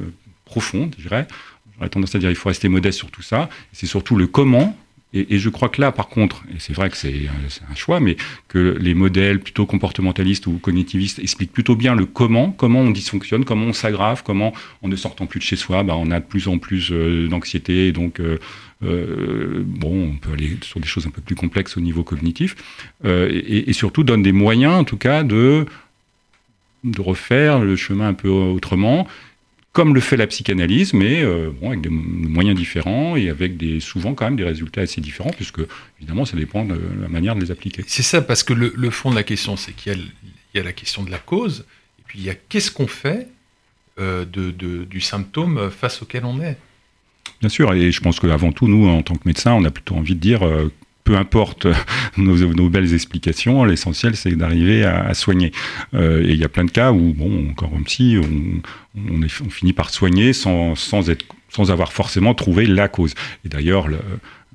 profonde, 0.46 0.96
je 0.98 1.04
dirais. 1.04 1.28
J'aurais 1.76 1.90
tendance 1.90 2.16
à 2.16 2.20
dire 2.20 2.30
qu'il 2.30 2.38
faut 2.38 2.50
rester 2.50 2.70
modeste 2.70 3.00
sur 3.00 3.12
tout 3.12 3.22
ça. 3.22 3.50
C'est 3.74 3.88
surtout 3.88 4.16
le 4.16 4.28
comment 4.28 4.78
et, 5.16 5.38
je 5.38 5.50
crois 5.50 5.70
que 5.70 5.80
là, 5.80 5.92
par 5.92 6.08
contre, 6.08 6.44
et 6.50 6.60
c'est 6.60 6.74
vrai 6.74 6.90
que 6.90 6.98
c'est 6.98 7.30
un 7.70 7.76
choix, 7.76 8.00
mais 8.00 8.18
que 8.48 8.78
les 8.80 8.96
modèles 8.96 9.40
plutôt 9.40 9.68
comportementalistes 9.68 10.48
ou 10.48 10.54
cognitivistes 10.54 11.20
expliquent 11.20 11.52
plutôt 11.52 11.76
bien 11.76 11.94
le 11.94 12.08
comment, 12.08 12.52
comment 12.52 12.80
on 12.80 12.90
dysfonctionne, 12.90 13.46
comment 13.46 13.68
on 13.68 13.74
s'aggrave, 13.74 14.24
comment 14.26 14.54
en 14.82 14.88
ne 14.88 14.96
sortant 14.96 15.28
plus 15.28 15.40
de 15.40 15.44
chez 15.44 15.56
soi, 15.56 15.84
bah, 15.84 15.96
on 15.96 16.10
a 16.10 16.20
de 16.20 16.26
plus 16.26 16.48
en 16.48 16.58
plus 16.58 16.92
euh, 16.92 17.28
d'anxiété, 17.28 17.92
donc 17.92 18.20
euh, 18.20 18.40
euh, 18.84 19.64
bon, 19.64 20.14
on 20.14 20.18
peut 20.18 20.32
aller 20.34 20.58
sur 20.62 20.80
des 20.80 20.88
choses 20.88 21.06
un 21.06 21.12
peu 21.12 21.22
plus 21.22 21.36
complexes 21.36 21.78
au 21.78 21.82
niveau 21.82 22.04
cognitif, 22.04 22.56
et, 23.06 23.70
et, 23.70 23.74
surtout 23.74 24.04
donne 24.04 24.24
des 24.24 24.32
moyens, 24.32 24.74
en 24.74 24.84
tout 24.84 24.98
cas, 24.98 25.24
de 25.24 25.66
de 26.84 27.02
refaire 27.02 27.60
le 27.60 27.78
chemin 27.78 28.10
un 28.10 28.14
peu 28.14 28.28
autrement 28.30 29.08
comme 29.74 29.96
le 29.96 30.02
fait 30.02 30.18
la 30.18 30.28
psychanalyse, 30.28 30.94
mais 30.94 31.24
euh, 31.24 31.50
bon, 31.60 31.70
avec 31.70 31.82
des 31.82 31.90
moyens 31.90 32.56
différents 32.56 33.16
et 33.16 33.30
avec 33.30 33.58
des, 33.58 33.80
souvent 33.80 34.14
quand 34.14 34.26
même 34.26 34.36
des 34.36 34.44
résultats 34.44 34.82
assez 34.82 35.02
différents, 35.02 35.32
puisque 35.32 35.62
évidemment 36.00 36.26
ça 36.26 36.38
dépend 36.38 36.64
de 36.64 36.80
la 37.02 37.08
manière 37.10 37.36
de 37.36 37.42
les 37.42 37.50
appliquer. 37.50 37.84
C'est 37.88 38.04
ça, 38.04 38.22
parce 38.22 38.44
que 38.44 38.54
le, 38.54 38.90
fond 38.92 39.10
de 39.10 39.16
la 39.16 39.24
question, 39.24 39.58
c'est 39.58 39.74
qu'il 39.74 40.12
y, 40.54 40.60
a 40.60 40.64
la 40.64 40.74
question 40.74 41.02
de 41.04 41.10
la 41.10 41.18
cause, 41.18 41.66
et 42.00 42.04
puis 42.06 42.20
il 42.20 42.26
y 42.26 42.30
a 42.30 42.36
qu'est-ce 42.36 42.70
qu'on 42.70 42.88
fait 42.88 43.28
euh, 44.00 44.26
de, 44.26 44.52
du 44.52 45.02
symptôme 45.02 45.72
face 45.72 46.04
auquel 46.04 46.24
on 46.24 46.40
est? 46.40 46.58
Bien 47.40 47.50
sûr, 47.50 47.74
et 47.74 47.92
je 47.92 48.00
pense 48.00 48.20
qu'avant 48.20 48.52
tout, 48.52 48.68
nous, 48.68 48.88
en 48.88 49.02
tant 49.02 49.16
que 49.16 49.24
médecins, 49.26 49.54
on 49.54 49.64
a 49.64 49.72
plutôt 49.72 49.96
envie 49.96 50.16
de 50.16 50.20
dire 50.20 50.46
euh, 50.46 50.72
peu 51.04 51.16
importe 51.16 51.68
nos, 52.18 52.70
belles 52.70 52.94
explications, 52.94 53.64
l'essentiel 53.64 54.16
c'est 54.16 54.36
d'arriver 54.36 54.84
à, 54.84 55.14
soigner. 55.14 55.52
Euh, 55.94 56.24
et 56.24 56.32
il 56.32 56.38
y 56.38 56.44
a 56.44 56.50
plein 56.50 56.66
de 56.66 56.72
cas 56.72 56.92
où, 56.92 57.14
bon, 57.14 57.50
encore 57.52 57.72
comme 57.72 57.88
si 57.88 58.18
on, 58.22 58.62
on, 59.00 59.22
on 59.24 59.50
finit 59.50 59.74
par 59.74 59.90
soigner 59.90 60.34
sans, 60.34 60.76
sans, 60.76 61.10
être, 61.10 61.26
sans 61.50 61.72
avoir 61.72 61.94
forcément 61.94 62.34
trouvé 62.34 62.66
la 62.66 62.88
cause. 62.88 63.14
Et 63.46 63.50
d'ailleurs, 63.50 63.88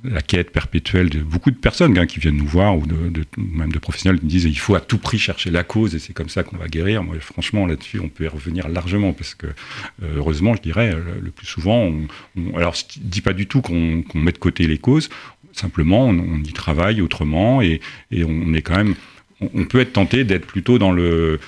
la 0.05 0.23
quête 0.23 0.51
perpétuelle 0.51 1.11
de 1.11 1.21
beaucoup 1.21 1.51
de 1.51 1.57
personnes 1.57 1.99
hein, 1.99 2.07
qui 2.07 2.21
viennent 2.21 2.37
nous 2.37 2.47
voir 2.47 2.77
ou 2.77 2.87
de, 2.87 3.25
même 3.37 3.73
de 3.73 3.79
professionnels 3.79 4.19
qui 4.19 4.27
me 4.27 4.31
disent 4.31 4.45
il 4.45 4.59
faut 4.59 4.75
à 4.75 4.81
tout 4.81 4.99
prix 4.99 5.19
chercher 5.19 5.51
la 5.51 5.65
cause 5.65 5.95
et 5.95 5.99
c'est 5.99 6.13
comme 6.13 6.29
ça 6.29 6.43
qu'on 6.43 6.57
va 6.57 6.69
guérir. 6.69 7.03
Moi, 7.03 7.17
franchement, 7.21 7.67
là-dessus, 7.67 8.01
on 8.01 8.09
peut 8.09 8.25
y 8.25 8.29
revenir 8.29 8.69
largement 8.69 9.13
parce 9.13 9.35
que, 9.35 9.47
euh, 9.47 10.17
heureusement, 10.17 10.55
je 10.55 10.63
dirais, 10.63 10.95
le, 11.21 11.31
plus 11.31 11.47
souvent, 11.47 11.91
on, 12.37 12.57
alors 12.57 12.75
je 12.75 12.85
dis 12.97 13.21
pas 13.21 13.33
du 13.33 13.47
tout 13.47 13.61
qu'on 13.61 14.05
met 14.15 14.33
de 14.33 14.39
côté 14.39 14.67
les 14.67 14.79
causes, 14.79 15.09
Simplement, 15.53 16.07
on, 16.07 16.39
y 16.43 16.53
travaille 16.53 17.01
autrement 17.01 17.63
et, 17.63 17.81
on 18.13 18.53
est 18.55 18.63
quand 18.63 18.77
même. 18.77 18.95
On, 19.41 19.65
peut 19.65 19.81
être 19.81 19.93
tenté 19.93 20.25
d'être 20.25 20.47
plutôt 20.47 20.79
dans 20.79 20.93
le 20.93 21.39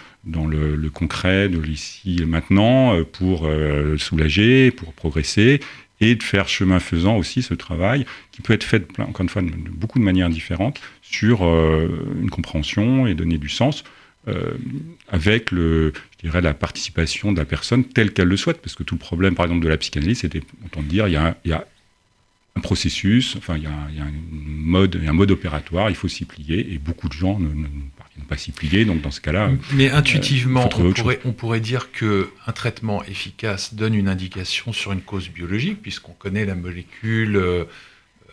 concret 0.93 1.49
de 1.49 1.59
l'ici 1.59 2.19
et 2.21 2.25
maintenant 2.25 2.95
euh, 2.95 3.05
pour 3.05 3.47
euh, 3.47 3.97
soulager, 3.99 4.71
pour 4.71 4.93
progresser 4.93 5.61
et 6.01 6.15
de 6.15 6.23
faire 6.23 6.49
chemin 6.49 6.81
faisant 6.81 7.17
aussi 7.17 7.43
ce 7.43 7.53
travail 7.53 8.07
qui 8.33 8.41
peut 8.41 8.55
être 8.55 8.65
fait, 8.65 8.87
encore 8.99 9.23
une 9.23 9.29
fois, 9.29 9.43
de, 9.43 9.51
beaucoup 9.51 9.99
de 9.99 10.05
manières 10.05 10.31
différentes 10.31 10.81
sur 11.03 11.45
euh, 11.45 11.89
une 12.23 12.31
compréhension 12.31 13.07
et 13.07 13.15
donner 13.15 13.39
du 13.39 13.49
sens. 13.49 13.85
avec 15.09 15.51
le, 15.51 15.93
je 16.13 16.29
dirais, 16.29 16.41
la 16.41 16.55
participation 16.55 17.33
de 17.33 17.39
la 17.39 17.45
personne 17.45 17.85
telle 17.85 18.13
qu'elle 18.13 18.29
le 18.29 18.37
souhaite, 18.37 18.61
parce 18.63 18.77
que 18.77 18.85
tout 18.85 18.95
le 18.95 19.01
problème, 19.01 19.35
par 19.35 19.47
exemple, 19.47 19.65
de 19.65 19.69
la 19.69 19.77
psychanalyse, 19.77 20.21
c'était, 20.21 20.43
autant 20.65 20.83
dire, 20.83 21.09
il 21.09 21.19
il 21.45 21.51
y 21.51 21.53
a 21.53 21.67
un 22.61 22.63
processus, 22.63 23.37
enfin, 23.37 23.57
il 23.57 23.63
y, 23.63 23.67
a, 23.67 23.71
un 23.71 24.13
mode, 24.35 25.01
un 25.07 25.13
mode 25.15 25.31
opératoire, 25.31 25.89
il 25.89 25.97
faut 25.97 26.09
s'y 26.09 26.27
plier, 26.27 26.75
et 26.75 26.79
beaucoup 26.79 27.09
de 27.09 27.15
gens 27.15 27.39
ne, 27.39 27.49
parviennent 27.97 28.27
pas 28.29 28.37
s'y 28.37 28.53
plier, 28.53 28.85
donc 28.85 29.01
dans 29.01 29.11
ce 29.11 29.23
cas-là. 29.23 29.51
Mais 29.73 29.91
euh, 29.91 29.97
intuitivement, 29.97 30.67
on, 30.67 30.93
pourrait, 30.93 31.21
on, 31.25 31.33
pourrait, 31.33 31.61
dire 31.61 31.91
qu'un 31.91 32.53
traitement 32.53 33.03
efficace 33.05 33.73
donne 33.75 33.95
une 33.95 34.09
indication 34.09 34.75
sur 34.75 34.93
une 34.93 35.01
cause 35.01 35.31
biologique, 35.31 35.81
puisqu'on 35.81 36.13
connaît 36.13 36.45
la 36.45 36.55
molécule 36.55 37.37
euh, 37.37 37.65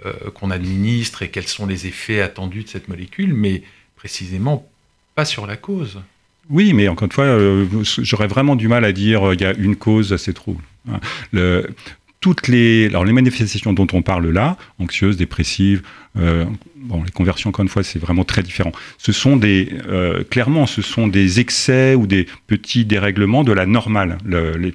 euh, 0.05 0.29
qu'on 0.33 0.51
administre 0.51 1.23
et 1.23 1.29
quels 1.29 1.47
sont 1.47 1.65
les 1.65 1.87
effets 1.87 2.19
attendus 2.19 2.63
de 2.63 2.69
cette 2.69 2.89
molécule, 2.89 3.33
mais 3.33 3.63
précisément, 3.95 4.69
pas 5.15 5.23
sur 5.25 5.47
la 5.47 5.55
cause. 5.55 6.01
Oui, 6.49 6.73
mais 6.73 6.89
encore 6.89 7.05
une 7.05 7.13
fois, 7.13 7.25
euh, 7.25 7.65
j'aurais 7.83 8.27
vraiment 8.27 8.57
du 8.57 8.67
mal 8.67 8.83
à 8.83 8.91
dire 8.91 9.21
qu'il 9.31 9.41
y 9.41 9.45
a 9.45 9.53
une 9.53 9.77
cause 9.77 10.11
à 10.11 10.17
ces 10.17 10.33
troubles. 10.33 10.63
Hein. 10.91 10.99
Le, 11.31 11.69
toutes 12.19 12.47
les, 12.47 12.87
alors 12.87 13.05
les 13.05 13.13
manifestations 13.13 13.73
dont 13.73 13.87
on 13.93 14.01
parle 14.01 14.29
là, 14.29 14.57
anxieuses, 14.79 15.17
dépressives, 15.17 15.83
euh, 16.17 16.45
bon, 16.75 17.03
les 17.03 17.11
conversions, 17.11 17.49
encore 17.49 17.63
une 17.63 17.69
fois, 17.69 17.83
c'est 17.83 17.99
vraiment 17.99 18.23
très 18.23 18.41
différent. 18.41 18.71
Ce 18.97 19.11
sont 19.11 19.37
des, 19.37 19.69
euh, 19.87 20.23
clairement, 20.23 20.65
ce 20.65 20.81
sont 20.81 21.07
des 21.07 21.39
excès 21.39 21.95
ou 21.95 22.07
des 22.07 22.27
petits 22.47 22.85
dérèglements 22.85 23.43
de 23.43 23.51
la 23.51 23.65
normale. 23.65 24.17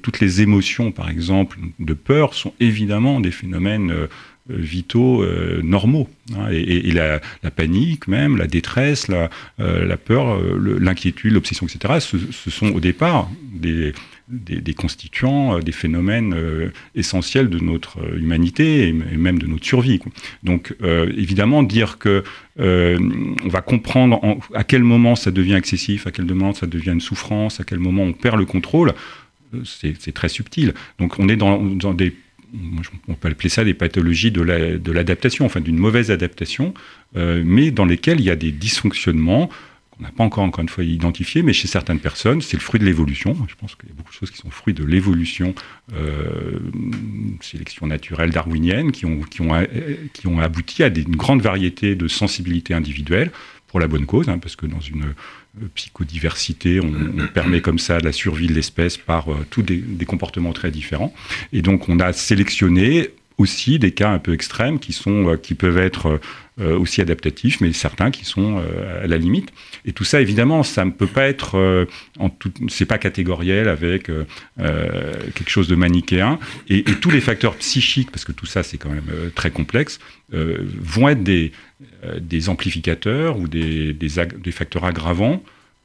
toutes 0.03 0.21
les 0.21 0.41
émotions, 0.41 0.93
par 0.93 1.11
exemple, 1.11 1.59
de 1.79 1.95
peur, 1.95 2.35
sont 2.35 2.55
évidemment 2.61 3.21
des 3.21 3.33
phénomènes 3.33 3.91
euh, 3.91 4.07
vitaux 4.53 5.25
normaux. 5.63 6.09
Hein. 6.37 6.49
et, 6.51 6.93
la, 6.93 7.21
panique 7.51 8.09
même, 8.09 8.37
la 8.37 8.47
détresse, 8.47 9.09
la, 9.09 9.31
la 9.59 9.97
peur, 9.97 10.41
l'inquiétude, 10.59 11.33
l'obsession, 11.33 11.67
etc., 11.67 12.01
ce, 12.01 12.51
sont 12.51 12.69
au 12.69 12.81
départ 12.81 13.31
des 13.53 13.93
des, 14.33 14.75
constituants, 14.75 15.57
euh, 15.57 15.61
des 15.61 15.73
phénomènes 15.73 16.35
euh, 16.35 16.73
essentiels 16.95 17.49
de 17.49 17.59
notre 17.59 18.01
euh, 18.01 18.19
humanité 18.19 18.89
et, 18.89 18.93
même 18.93 19.39
de 19.39 19.47
notre 19.47 19.65
survie. 19.65 20.01
Donc, 20.43 20.75
évidemment, 20.83 21.63
dire 21.63 21.99
que 21.99 22.25
on 22.59 23.49
va 23.49 23.61
comprendre 23.61 24.21
à 24.55 24.65
quel 24.65 24.83
moment 24.83 25.17
ça 25.17 25.31
devient 25.31 25.55
excessif, 25.55 26.07
à 26.07 26.11
quel 26.11 26.25
moment 26.27 26.53
ça 26.55 26.67
devient 26.67 26.91
une 26.91 27.01
souffrance, 27.01 27.61
à 27.61 27.65
quel 27.65 27.79
moment 27.79 28.03
on 28.03 28.13
perd 28.13 28.39
le 28.39 28.47
contrôle, 28.47 28.95
c'est 29.65 30.13
très 30.13 30.29
subtil. 30.29 30.75
Donc, 30.99 31.19
on 31.19 31.29
est 31.29 31.37
dans, 31.37 31.95
des 31.95 32.15
on 33.09 33.15
peut 33.15 33.29
appeler 33.29 33.49
ça 33.49 33.65
des 33.65 33.75
pathologies 33.75 34.31
de 34.31 34.93
l'adaptation, 34.93 35.47
enfin 35.47 35.61
d'une 35.61 35.79
mauvaise 35.79 36.11
adaptation, 36.11 36.75
mais 37.15 37.71
dans 37.71 37.85
lesquelles 37.85 38.21
il 38.21 38.27
y 38.27 38.31
a 38.31 38.37
des 38.37 38.53
dysfonctionnements 38.53 39.49
on 40.03 40.05
n'a 40.05 40.11
pas 40.11 40.25
encore, 40.25 40.45
encore 40.45 40.63
une 40.63 40.69
fois, 40.69 40.85
identifié, 40.85 41.43
mais 41.43 41.53
chez 41.53 41.69
certaines 41.69 42.01
personnes, 42.01 42.41
c'est 42.41 42.57
le 42.57 42.63
fruit 42.63 42.81
de 42.81 42.85
l'évolution. 42.85 43.37
Je 43.49 43.55
pense 43.55 43.77
qu'il 43.77 43.89
y 43.89 43.93
a 43.93 43.95
beaucoup 43.95 44.11
de 44.11 44.17
choses 44.17 44.31
qui 44.31 44.39
sont 44.39 44.51
fruits 44.51 44.75
de 44.75 44.85
l'évolution, 44.85 45.55
euh, 45.93 46.59
sélection 47.41 47.87
naturelle 47.87 48.31
darwinienne, 48.31 48.91
qui 48.91 49.07
ont, 49.07 49.21
qui, 49.21 49.43
ont, 49.43 49.53
qui 50.13 50.27
ont 50.27 50.41
abouti 50.41 50.83
à 50.83 50.89
une 50.89 51.17
grande 51.17 51.43
variété 51.43 51.95
de 51.95 52.09
sensibilités 52.09 52.75
individuelles, 52.75 53.31
pour 53.69 53.81
la 53.81 53.87
bonne 53.87 54.05
cause, 54.05 54.29
hein, 54.29 54.39
parce 54.39 54.57
que 54.57 54.67
dans 54.67 54.81
une 54.81 55.05
euh, 55.05 55.15
psychodiversité, 55.75 56.81
on, 56.81 57.27
permet 57.35 57.61
comme 57.61 57.79
ça 57.79 57.99
la 58.01 58.13
survie 58.13 58.47
de 58.47 58.55
l'espèce 58.55 58.97
par 58.97 59.31
euh, 59.31 59.47
tous 59.51 59.63
des, 59.63 59.77
des 59.77 60.05
comportements 60.07 60.53
très 60.53 60.71
différents. 60.71 61.13
Et 61.53 61.63
donc, 61.63 61.89
on 61.89 62.01
a 62.01 62.13
sélectionné 62.13 63.11
aussi 63.39 63.79
des 63.79 63.93
cas 63.93 64.11
un 64.11 64.19
peu 64.19 64.33
extrêmes 64.33 64.79
qui, 64.79 64.93
sont, 64.93 65.29
euh, 65.29 65.37
qui 65.37 65.55
peuvent 65.55 65.79
être 65.79 66.07
euh, 66.07 66.21
aussi 66.59 67.01
adaptatifs, 67.01 67.61
mais 67.61 67.73
certains 67.73 68.11
qui 68.11 68.25
sont 68.25 68.59
euh, 68.59 69.05
à 69.05 69.07
la 69.07 69.17
limite. 69.17 69.53
Et 69.85 69.93
tout 69.93 70.05
ça, 70.05 70.21
évidemment, 70.21 70.63
ça 70.63 70.85
ne 70.85 70.91
peut 70.91 71.07
pas 71.07 71.27
être, 71.29 71.87
tout, 72.39 72.53
c'est 72.69 72.87
pas 72.87 72.99
catégoriel 72.99 73.69
avec 73.69 74.11
quelque 74.57 75.51
chose 75.51 75.67
de 75.67 75.75
manichéen. 75.75 76.39
Et, 76.69 76.85
tous 76.85 77.11
les 77.11 77.21
facteurs 77.21 77.57
psychiques, 77.57 78.11
parce 78.11 78.25
que 78.25 78.33
tout 78.33 78.47
ça, 78.47 78.63
c'est 78.63 78.79
quand 78.79 78.91
même 78.91 79.11
très 79.35 79.51
complexe, 79.51 79.99
vont 80.31 81.09
être 81.09 81.25
des, 81.25 82.49
amplificateurs 82.49 83.39
ou 83.39 83.49
des 83.49 84.53
facteurs 84.53 84.85
aggravants 84.85 85.43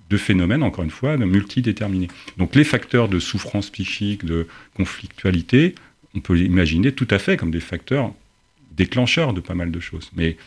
de 0.10 0.18
phénomènes, 0.18 0.64
encore 0.64 0.84
une 0.84 0.92
fois, 0.92 1.18
multidéterminés. 1.18 2.08
Donc 2.38 2.56
les 2.56 2.64
facteurs 2.64 3.10
de 3.10 3.20
souffrance 3.20 3.70
psychique, 3.70 4.26
de 4.26 4.48
conflictualité, 4.76 5.76
on 6.16 6.20
peut 6.20 6.34
l'imaginer 6.34 6.92
tout 6.92 7.08
à 7.10 7.20
fait 7.20 7.38
comme 7.38 7.52
des 7.52 7.60
facteurs 7.60 8.14
déclencheurs 8.72 9.34
de 9.34 9.42
pas 9.42 9.56
mal 9.56 9.72
de 9.72 9.80
choses. 9.80 10.12
Mais 10.16 10.38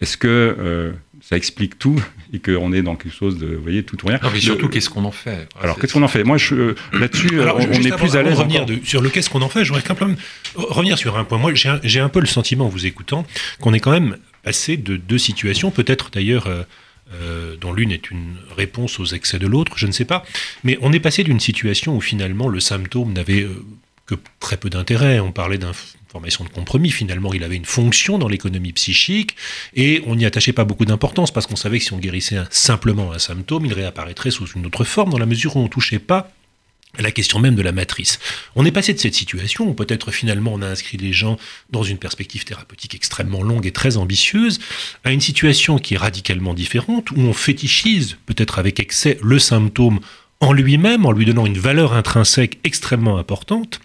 est-ce 0.00 0.16
que 0.16 0.28
euh, 0.28 0.92
ça 1.22 1.36
explique 1.36 1.78
tout 1.78 2.02
et 2.32 2.38
qu'on 2.38 2.72
est 2.72 2.82
dans 2.82 2.96
quelque 2.96 3.14
chose 3.14 3.38
de, 3.38 3.46
vous 3.46 3.62
voyez, 3.62 3.82
tout 3.82 4.02
ou 4.04 4.08
rien 4.08 4.18
non, 4.22 4.30
mais 4.32 4.40
surtout, 4.40 4.68
qu'est-ce 4.68 4.90
qu'on 4.90 5.04
en 5.04 5.10
fait? 5.10 5.48
Alors, 5.60 5.78
qu'est-ce 5.78 5.94
qu'on 5.94 6.02
en 6.02 6.08
fait? 6.08 6.24
Moi, 6.24 6.36
euh, 6.52 6.74
là-dessus, 6.92 7.40
on, 7.40 7.72
est 7.72 7.96
plus 7.96 8.16
à 8.16 8.22
l'aise. 8.22 8.38
revenir 8.38 8.66
sur 8.84 9.00
le 9.00 9.08
qu'est-ce 9.08 9.30
qu'on 9.30 9.42
en 9.42 9.48
fait, 9.48 9.64
je 9.64 9.72
voudrais 9.72 9.84
quand 9.86 10.00
même 10.00 10.16
revenir 10.54 10.98
sur 10.98 11.16
un 11.16 11.24
point. 11.24 11.38
Moi, 11.38 11.52
j'ai 11.54 12.00
un, 12.00 12.08
peu 12.08 12.20
le 12.20 12.26
sentiment, 12.26 12.66
en 12.66 12.68
vous 12.68 12.86
écoutant, 12.86 13.26
qu'on 13.60 13.72
est 13.72 13.80
quand 13.80 13.92
même 13.92 14.16
passé 14.42 14.76
de 14.76 14.96
deux 14.96 15.18
situations, 15.18 15.70
peut-être 15.70 16.10
d'ailleurs. 16.12 16.48
Euh, 17.14 17.54
dont 17.60 17.72
l'une 17.72 17.92
est 17.92 18.10
une 18.10 18.34
réponse 18.56 18.98
aux 18.98 19.04
excès 19.04 19.38
de 19.38 19.46
l'autre, 19.46 19.74
je 19.78 19.86
ne 19.86 19.92
sais 19.92 20.04
pas. 20.04 20.24
Mais 20.64 20.76
on 20.80 20.92
est 20.92 20.98
passé 20.98 21.22
d'une 21.22 21.38
situation 21.38 21.96
où 21.96 22.00
finalement 22.00 22.48
le 22.48 22.58
symptôme 22.58 23.12
n'avait 23.12 23.46
que 24.06 24.16
très 24.40 24.56
peu 24.56 24.70
d'intérêt. 24.70 25.20
On 25.20 25.30
parlait 25.30 25.58
d'information 26.16 26.44
de 26.44 26.50
compromis. 26.50 26.90
Finalement, 26.90 27.32
il 27.34 27.44
avait 27.44 27.56
une 27.56 27.64
fonction 27.64 28.18
dans 28.18 28.28
l'économie 28.28 28.72
psychique 28.72 29.36
et 29.74 30.02
on 30.06 30.16
n'y 30.16 30.24
attachait 30.24 30.52
pas 30.52 30.64
beaucoup 30.64 30.84
d'importance 30.84 31.30
parce 31.30 31.46
qu'on 31.46 31.56
savait 31.56 31.78
que 31.78 31.84
si 31.84 31.92
on 31.92 31.98
guérissait 31.98 32.38
simplement 32.50 33.12
un 33.12 33.18
symptôme, 33.18 33.66
il 33.66 33.72
réapparaîtrait 33.72 34.30
sous 34.30 34.46
une 34.46 34.66
autre 34.66 34.84
forme 34.84 35.10
dans 35.10 35.18
la 35.18 35.26
mesure 35.26 35.56
où 35.56 35.60
on 35.60 35.64
ne 35.64 35.68
touchait 35.68 35.98
pas 35.98 36.30
à 36.98 37.02
la 37.02 37.10
question 37.10 37.38
même 37.38 37.54
de 37.54 37.62
la 37.62 37.72
matrice. 37.72 38.18
On 38.54 38.64
est 38.64 38.70
passé 38.70 38.94
de 38.94 38.98
cette 38.98 39.14
situation 39.14 39.68
où 39.68 39.74
peut-être 39.74 40.10
finalement 40.10 40.54
on 40.54 40.62
a 40.62 40.66
inscrit 40.66 40.96
les 40.96 41.12
gens 41.12 41.36
dans 41.70 41.82
une 41.82 41.98
perspective 41.98 42.44
thérapeutique 42.44 42.94
extrêmement 42.94 43.42
longue 43.42 43.66
et 43.66 43.72
très 43.72 43.98
ambitieuse, 43.98 44.60
à 45.04 45.12
une 45.12 45.20
situation 45.20 45.78
qui 45.78 45.94
est 45.94 45.98
radicalement 45.98 46.54
différente, 46.54 47.10
où 47.10 47.18
on 47.18 47.34
fétichise, 47.34 48.16
peut-être 48.24 48.58
avec 48.58 48.80
excès, 48.80 49.18
le 49.22 49.38
symptôme 49.38 50.00
en 50.40 50.54
lui-même, 50.54 51.04
en 51.04 51.12
lui 51.12 51.26
donnant 51.26 51.44
une 51.44 51.58
valeur 51.58 51.92
intrinsèque 51.92 52.58
extrêmement 52.64 53.18
importante, 53.18 53.80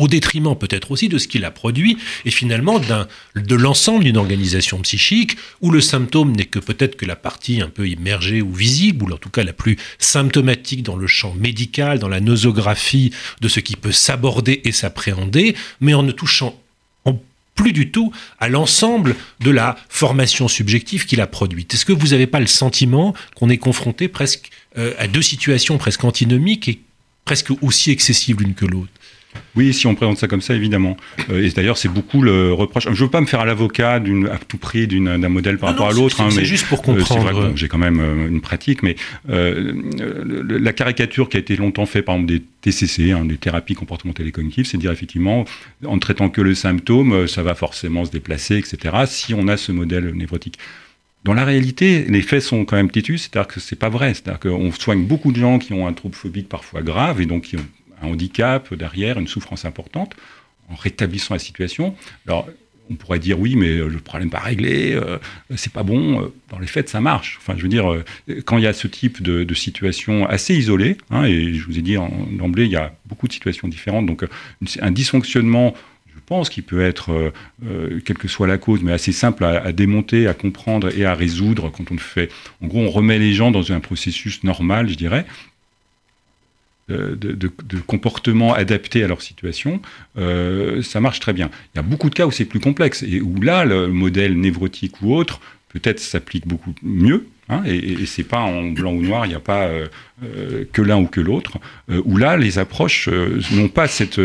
au 0.00 0.08
détriment 0.08 0.56
peut-être 0.56 0.90
aussi 0.90 1.08
de 1.08 1.18
ce 1.18 1.28
qu'il 1.28 1.44
a 1.44 1.50
produit, 1.50 1.98
et 2.24 2.30
finalement 2.30 2.80
de 2.80 3.54
l'ensemble 3.54 4.04
d'une 4.04 4.16
organisation 4.16 4.80
psychique, 4.80 5.36
où 5.60 5.70
le 5.70 5.82
symptôme 5.82 6.32
n'est 6.32 6.46
que 6.46 6.58
peut-être 6.58 6.96
que 6.96 7.04
la 7.04 7.16
partie 7.16 7.60
un 7.60 7.68
peu 7.68 7.86
immergée 7.86 8.40
ou 8.40 8.52
visible, 8.52 9.04
ou 9.04 9.14
en 9.14 9.18
tout 9.18 9.28
cas 9.28 9.44
la 9.44 9.52
plus 9.52 9.76
symptomatique 9.98 10.82
dans 10.82 10.96
le 10.96 11.06
champ 11.06 11.34
médical, 11.34 11.98
dans 11.98 12.08
la 12.08 12.20
nosographie 12.20 13.12
de 13.42 13.48
ce 13.48 13.60
qui 13.60 13.76
peut 13.76 13.92
s'aborder 13.92 14.62
et 14.64 14.72
s'appréhender, 14.72 15.54
mais 15.80 15.92
en 15.92 16.02
ne 16.02 16.12
touchant 16.12 16.58
plus 17.56 17.72
du 17.72 17.90
tout 17.90 18.10
à 18.38 18.48
l'ensemble 18.48 19.16
de 19.40 19.50
la 19.50 19.76
formation 19.90 20.48
subjective 20.48 21.04
qu'il 21.04 21.20
a 21.20 21.26
produite. 21.26 21.74
Est-ce 21.74 21.84
que 21.84 21.92
vous 21.92 22.08
n'avez 22.08 22.26
pas 22.26 22.40
le 22.40 22.46
sentiment 22.46 23.12
qu'on 23.34 23.50
est 23.50 23.58
confronté 23.58 24.08
presque 24.08 24.50
euh, 24.78 24.94
à 24.98 25.06
deux 25.08 25.20
situations 25.20 25.76
presque 25.76 26.04
antinomiques 26.04 26.68
et 26.68 26.80
presque 27.26 27.50
aussi 27.60 27.90
excessives 27.90 28.38
l'une 28.40 28.54
que 28.54 28.64
l'autre? 28.64 28.90
Oui, 29.56 29.72
si 29.72 29.86
on 29.86 29.94
présente 29.94 30.18
ça 30.18 30.28
comme 30.28 30.40
ça, 30.40 30.54
évidemment. 30.54 30.96
Euh, 31.28 31.44
et 31.44 31.50
d'ailleurs, 31.50 31.78
c'est 31.78 31.88
beaucoup 31.88 32.22
le 32.22 32.52
reproche. 32.52 32.84
Je 32.84 32.90
ne 32.90 32.94
veux 32.94 33.08
pas 33.08 33.20
me 33.20 33.26
faire 33.26 33.40
à 33.40 33.44
l'avocat 33.44 33.94
à 33.94 34.38
tout 34.48 34.58
prix 34.58 34.86
d'un 34.86 35.28
modèle 35.28 35.58
par 35.58 35.70
rapport 35.70 35.88
à 35.88 35.92
l'autre. 35.92 36.20
Hein, 36.20 36.30
c'est 36.30 36.44
juste 36.44 36.66
pour 36.66 36.82
comprendre. 36.82 37.32
vrai 37.32 37.52
que 37.52 37.56
j'ai 37.56 37.68
quand 37.68 37.78
même 37.78 38.00
euh, 38.00 38.28
une 38.28 38.40
pratique, 38.40 38.82
mais 38.82 38.96
euh, 39.28 39.72
la 40.48 40.72
caricature 40.72 41.28
qui 41.28 41.36
a 41.36 41.40
été 41.40 41.56
longtemps 41.56 41.86
faite, 41.86 42.04
par 42.04 42.14
exemple, 42.14 42.32
des 42.32 42.42
TCC, 42.60 43.12
hein, 43.12 43.24
des 43.24 43.36
thérapies 43.36 43.74
comportementales 43.74 44.26
et 44.26 44.32
cognitives, 44.32 44.66
c'est 44.66 44.76
de 44.76 44.82
dire 44.82 44.92
effectivement, 44.92 45.44
en 45.84 45.96
ne 45.96 46.00
traitant 46.00 46.28
que 46.28 46.40
le 46.40 46.54
symptôme, 46.54 47.26
ça 47.26 47.42
va 47.42 47.54
forcément 47.54 48.04
se 48.04 48.10
déplacer, 48.10 48.56
etc., 48.56 48.94
si 49.06 49.34
on 49.34 49.48
a 49.48 49.56
ce 49.56 49.72
modèle 49.72 50.12
névrotique. 50.14 50.58
Dans 51.24 51.34
la 51.34 51.44
réalité, 51.44 52.06
les 52.08 52.22
faits 52.22 52.42
sont 52.42 52.64
quand 52.64 52.76
même 52.76 52.90
têtus, 52.90 53.18
c'est-à-dire 53.18 53.46
que 53.46 53.60
c'est 53.60 53.76
pas 53.76 53.90
vrai. 53.90 54.14
C'est-à-dire 54.14 54.40
qu'on 54.40 54.72
soigne 54.72 55.04
beaucoup 55.04 55.32
de 55.32 55.38
gens 55.38 55.58
qui 55.58 55.74
ont 55.74 55.86
un 55.86 55.92
trouble 55.92 56.14
phobique 56.14 56.48
parfois 56.48 56.80
grave 56.80 57.20
et 57.20 57.26
donc 57.26 57.42
qui 57.42 57.56
ont 57.56 57.66
un 58.02 58.08
handicap 58.08 58.72
derrière, 58.74 59.18
une 59.18 59.28
souffrance 59.28 59.64
importante, 59.64 60.14
en 60.70 60.74
rétablissant 60.74 61.34
la 61.34 61.40
situation. 61.40 61.94
Alors, 62.26 62.48
on 62.90 62.94
pourrait 62.94 63.20
dire 63.20 63.38
oui, 63.38 63.54
mais 63.56 63.76
le 63.76 63.98
problème 63.98 64.28
n'est 64.28 64.32
pas 64.32 64.40
réglé, 64.40 64.92
euh, 64.94 65.18
c'est 65.54 65.72
pas 65.72 65.84
bon. 65.84 66.30
Dans 66.48 66.58
les 66.58 66.66
faits, 66.66 66.88
ça 66.88 67.00
marche. 67.00 67.38
Enfin, 67.40 67.54
je 67.56 67.62
veux 67.62 67.68
dire, 67.68 67.90
euh, 67.90 68.04
quand 68.44 68.58
il 68.58 68.64
y 68.64 68.66
a 68.66 68.72
ce 68.72 68.88
type 68.88 69.22
de, 69.22 69.54
situation 69.54 70.26
assez 70.26 70.56
isolée, 70.56 70.96
hein, 71.10 71.24
et 71.24 71.54
je 71.54 71.64
vous 71.64 71.78
ai 71.78 71.82
dit 71.82 71.96
d'emblée, 72.32 72.64
il 72.64 72.70
y 72.70 72.76
a 72.76 72.92
beaucoup 73.06 73.28
de 73.28 73.32
situations 73.32 73.68
différentes, 73.68 74.06
donc 74.06 74.24
un 74.80 74.90
dysfonctionnement 74.90 75.74
je 76.12 76.36
pense 76.36 76.48
qu'il 76.48 76.62
peut 76.62 76.80
être, 76.80 77.32
euh, 77.66 78.00
quelle 78.04 78.16
que 78.16 78.28
soit 78.28 78.46
la 78.46 78.56
cause, 78.56 78.82
mais 78.82 78.92
assez 78.92 79.10
simple 79.10 79.44
à, 79.44 79.64
à, 79.64 79.72
démonter, 79.72 80.28
à 80.28 80.34
comprendre 80.34 80.96
et 80.96 81.04
à 81.04 81.12
résoudre 81.12 81.72
quand 81.72 81.90
on 81.90 81.94
le 81.94 82.00
fait. 82.00 82.30
En 82.62 82.68
gros, 82.68 82.80
on 82.80 82.88
remet 82.88 83.18
les 83.18 83.32
gens 83.32 83.50
dans 83.50 83.72
un 83.72 83.80
processus 83.80 84.44
normal, 84.44 84.88
je 84.88 84.94
dirais, 84.94 85.26
de, 86.90 87.78
comportements 87.86 88.54
adaptés 88.54 89.02
à 89.04 89.08
leur 89.08 89.22
situation, 89.22 89.80
euh, 90.18 90.82
ça 90.82 91.00
marche 91.00 91.20
très 91.20 91.32
bien. 91.32 91.50
Il 91.74 91.78
y 91.78 91.80
a 91.80 91.82
beaucoup 91.82 92.10
de 92.10 92.14
cas 92.14 92.26
où 92.26 92.30
c'est 92.30 92.44
plus 92.44 92.60
complexe 92.60 93.02
et 93.02 93.20
où 93.20 93.40
là, 93.40 93.64
le 93.64 93.88
modèle 93.88 94.38
névrotique 94.38 95.02
ou 95.02 95.14
autre 95.14 95.40
peut-être 95.68 96.00
s'applique 96.00 96.46
beaucoup 96.46 96.74
mieux. 96.82 97.26
Hein, 97.48 97.62
et, 97.66 97.76
et 97.76 98.06
c'est 98.06 98.24
pas 98.24 98.40
en 98.40 98.70
blanc 98.70 98.92
ou 98.92 99.02
noir, 99.02 99.26
il 99.26 99.30
n'y 99.30 99.34
a 99.34 99.40
pas 99.40 99.64
euh, 99.64 99.86
euh, 100.22 100.64
que 100.72 100.82
l'un 100.82 100.98
ou 100.98 101.06
que 101.06 101.20
l'autre. 101.20 101.58
où 101.88 102.16
là, 102.16 102.36
les 102.36 102.58
approches 102.58 103.08
n'ont 103.52 103.68
pas 103.68 103.88
cette 103.88 104.20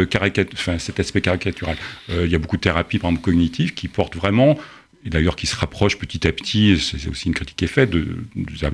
cet 0.77 0.99
aspect 0.99 1.21
caricatural. 1.21 1.75
il 2.09 2.29
y 2.29 2.35
a 2.35 2.39
beaucoup 2.39 2.57
de 2.57 2.61
thérapies, 2.61 2.99
par 2.99 3.09
exemple 3.09 3.25
cognitives, 3.25 3.73
qui 3.73 3.87
portent 3.87 4.15
vraiment 4.15 4.57
et 5.05 5.09
d'ailleurs 5.09 5.35
qui 5.35 5.47
se 5.47 5.55
rapproche 5.55 5.97
petit 5.97 6.27
à 6.27 6.31
petit, 6.31 6.79
c'est 6.79 7.07
aussi 7.07 7.27
une 7.27 7.35
critique 7.35 7.57
qui 7.57 7.65
est 7.65 7.69
faite, 7.69 7.91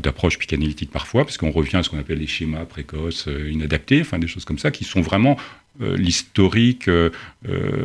d'approches 0.01 0.39
psychanalytiques 0.39 0.91
parfois, 0.91 1.25
parce 1.25 1.37
qu'on 1.37 1.51
revient 1.51 1.77
à 1.77 1.83
ce 1.83 1.89
qu'on 1.89 1.99
appelle 1.99 2.19
les 2.19 2.27
schémas 2.27 2.65
précoces, 2.65 3.27
inadaptés, 3.49 4.01
enfin 4.01 4.17
des 4.17 4.27
choses 4.27 4.45
comme 4.45 4.59
ça, 4.59 4.71
qui 4.71 4.85
sont 4.85 5.01
vraiment 5.01 5.37
l'historique, 5.79 6.89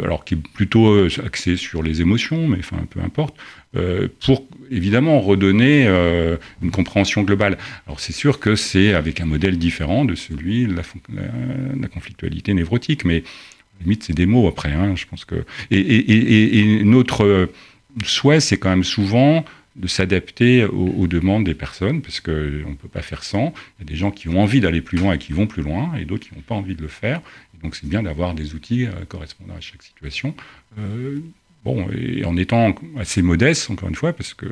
alors 0.03 0.25
qui 0.25 0.35
est 0.35 0.49
plutôt 0.55 1.07
axé 1.25 1.57
sur 1.57 1.83
les 1.83 2.01
émotions, 2.01 2.47
mais 2.47 2.59
enfin 2.59 2.79
peu 2.89 3.01
importe, 3.01 3.35
pour 4.25 4.47
évidemment 4.71 5.21
redonner 5.21 5.87
une 6.63 6.71
compréhension 6.71 7.23
globale. 7.23 7.59
Alors 7.87 8.01
c'est 8.01 8.13
sûr 8.13 8.39
que 8.39 8.55
c'est 8.55 8.95
avec 8.95 9.21
un 9.21 9.27
modèle 9.27 9.59
différent 9.59 10.05
de 10.05 10.15
celui 10.15 10.67
de 10.67 10.75
la, 10.75 11.89
conflictualité 11.89 12.55
névrotique, 12.55 13.05
mais 13.05 13.25
limite 13.81 14.05
c'est 14.05 14.15
des 14.15 14.27
mots 14.27 14.47
après. 14.49 14.73
Hein, 14.73 14.95
je 14.97 15.07
pense 15.07 15.25
que 15.25 15.45
et, 15.71 16.83
notre 16.85 17.49
souhait 18.05 18.41
c'est 18.41 18.59
quand 18.59 18.71
même 18.71 18.85
souvent 18.85 19.45
de 19.77 19.89
s'adapter 19.89 20.65
aux, 20.65 21.07
demandes 21.07 21.45
des 21.45 21.55
personnes 21.55 22.01
parce 22.01 22.21
qu'on 22.21 22.33
ne 22.33 22.75
peut 22.81 22.89
pas 22.89 23.03
faire 23.03 23.23
sans. 23.23 23.53
Il 23.79 23.83
y 23.83 23.83
a 23.83 23.85
des 23.85 23.97
gens 23.97 24.11
qui 24.11 24.29
ont 24.29 24.41
envie 24.41 24.61
d'aller 24.61 24.81
plus 24.81 24.97
loin 24.97 25.13
et 25.13 25.19
qui 25.19 25.33
vont 25.33 25.47
plus 25.47 25.63
loin 25.63 25.95
et 25.97 26.07
d'autres 26.07 26.27
qui 26.27 26.35
n'ont 26.35 26.41
pas 26.41 26.55
envie 26.55 26.75
de 26.75 26.83
le 26.83 26.89
faire. 26.89 27.21
donc 27.63 27.77
c'est 27.77 27.87
bien 27.87 28.03
d'avoir 28.03 28.35
des 28.35 28.55
outils 28.55 28.87
euh, 28.87 28.93
correspondant 29.07 29.55
à 29.55 29.61
chaque 29.61 29.83
situation. 29.83 30.35
Euh, 30.79 31.21
bon, 31.65 31.87
et 31.91 32.25
en 32.25 32.39
étant 32.39 32.75
assez 32.99 33.21
modeste, 33.21 33.71
encore 33.71 33.89
une 33.91 33.95
fois, 33.95 34.15
parce 34.15 34.33
que 34.33 34.47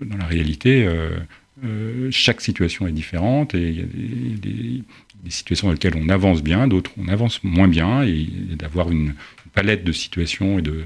dans 0.00 0.16
la 0.16 0.24
réalité, 0.24 0.86
euh, 0.86 2.10
chaque 2.10 2.40
situation 2.40 2.86
est 2.86 2.92
différente 2.92 3.54
et 3.54 3.68
il 3.68 3.76
y 3.78 3.82
a 3.82 3.84
des, 3.84 4.82
des 5.22 5.30
situations 5.30 5.68
dans 5.68 5.72
lesquelles 5.72 5.96
on 5.96 6.08
avance 6.08 6.42
bien, 6.42 6.66
d'autres 6.66 6.92
on 6.96 7.08
avance 7.08 7.44
moins 7.44 7.68
bien, 7.68 8.02
et, 8.02 8.26
d'avoir 8.56 8.90
une, 8.90 9.14
palette 9.52 9.84
de 9.84 9.92
situations 9.92 10.58
et 10.58 10.62
de 10.62 10.84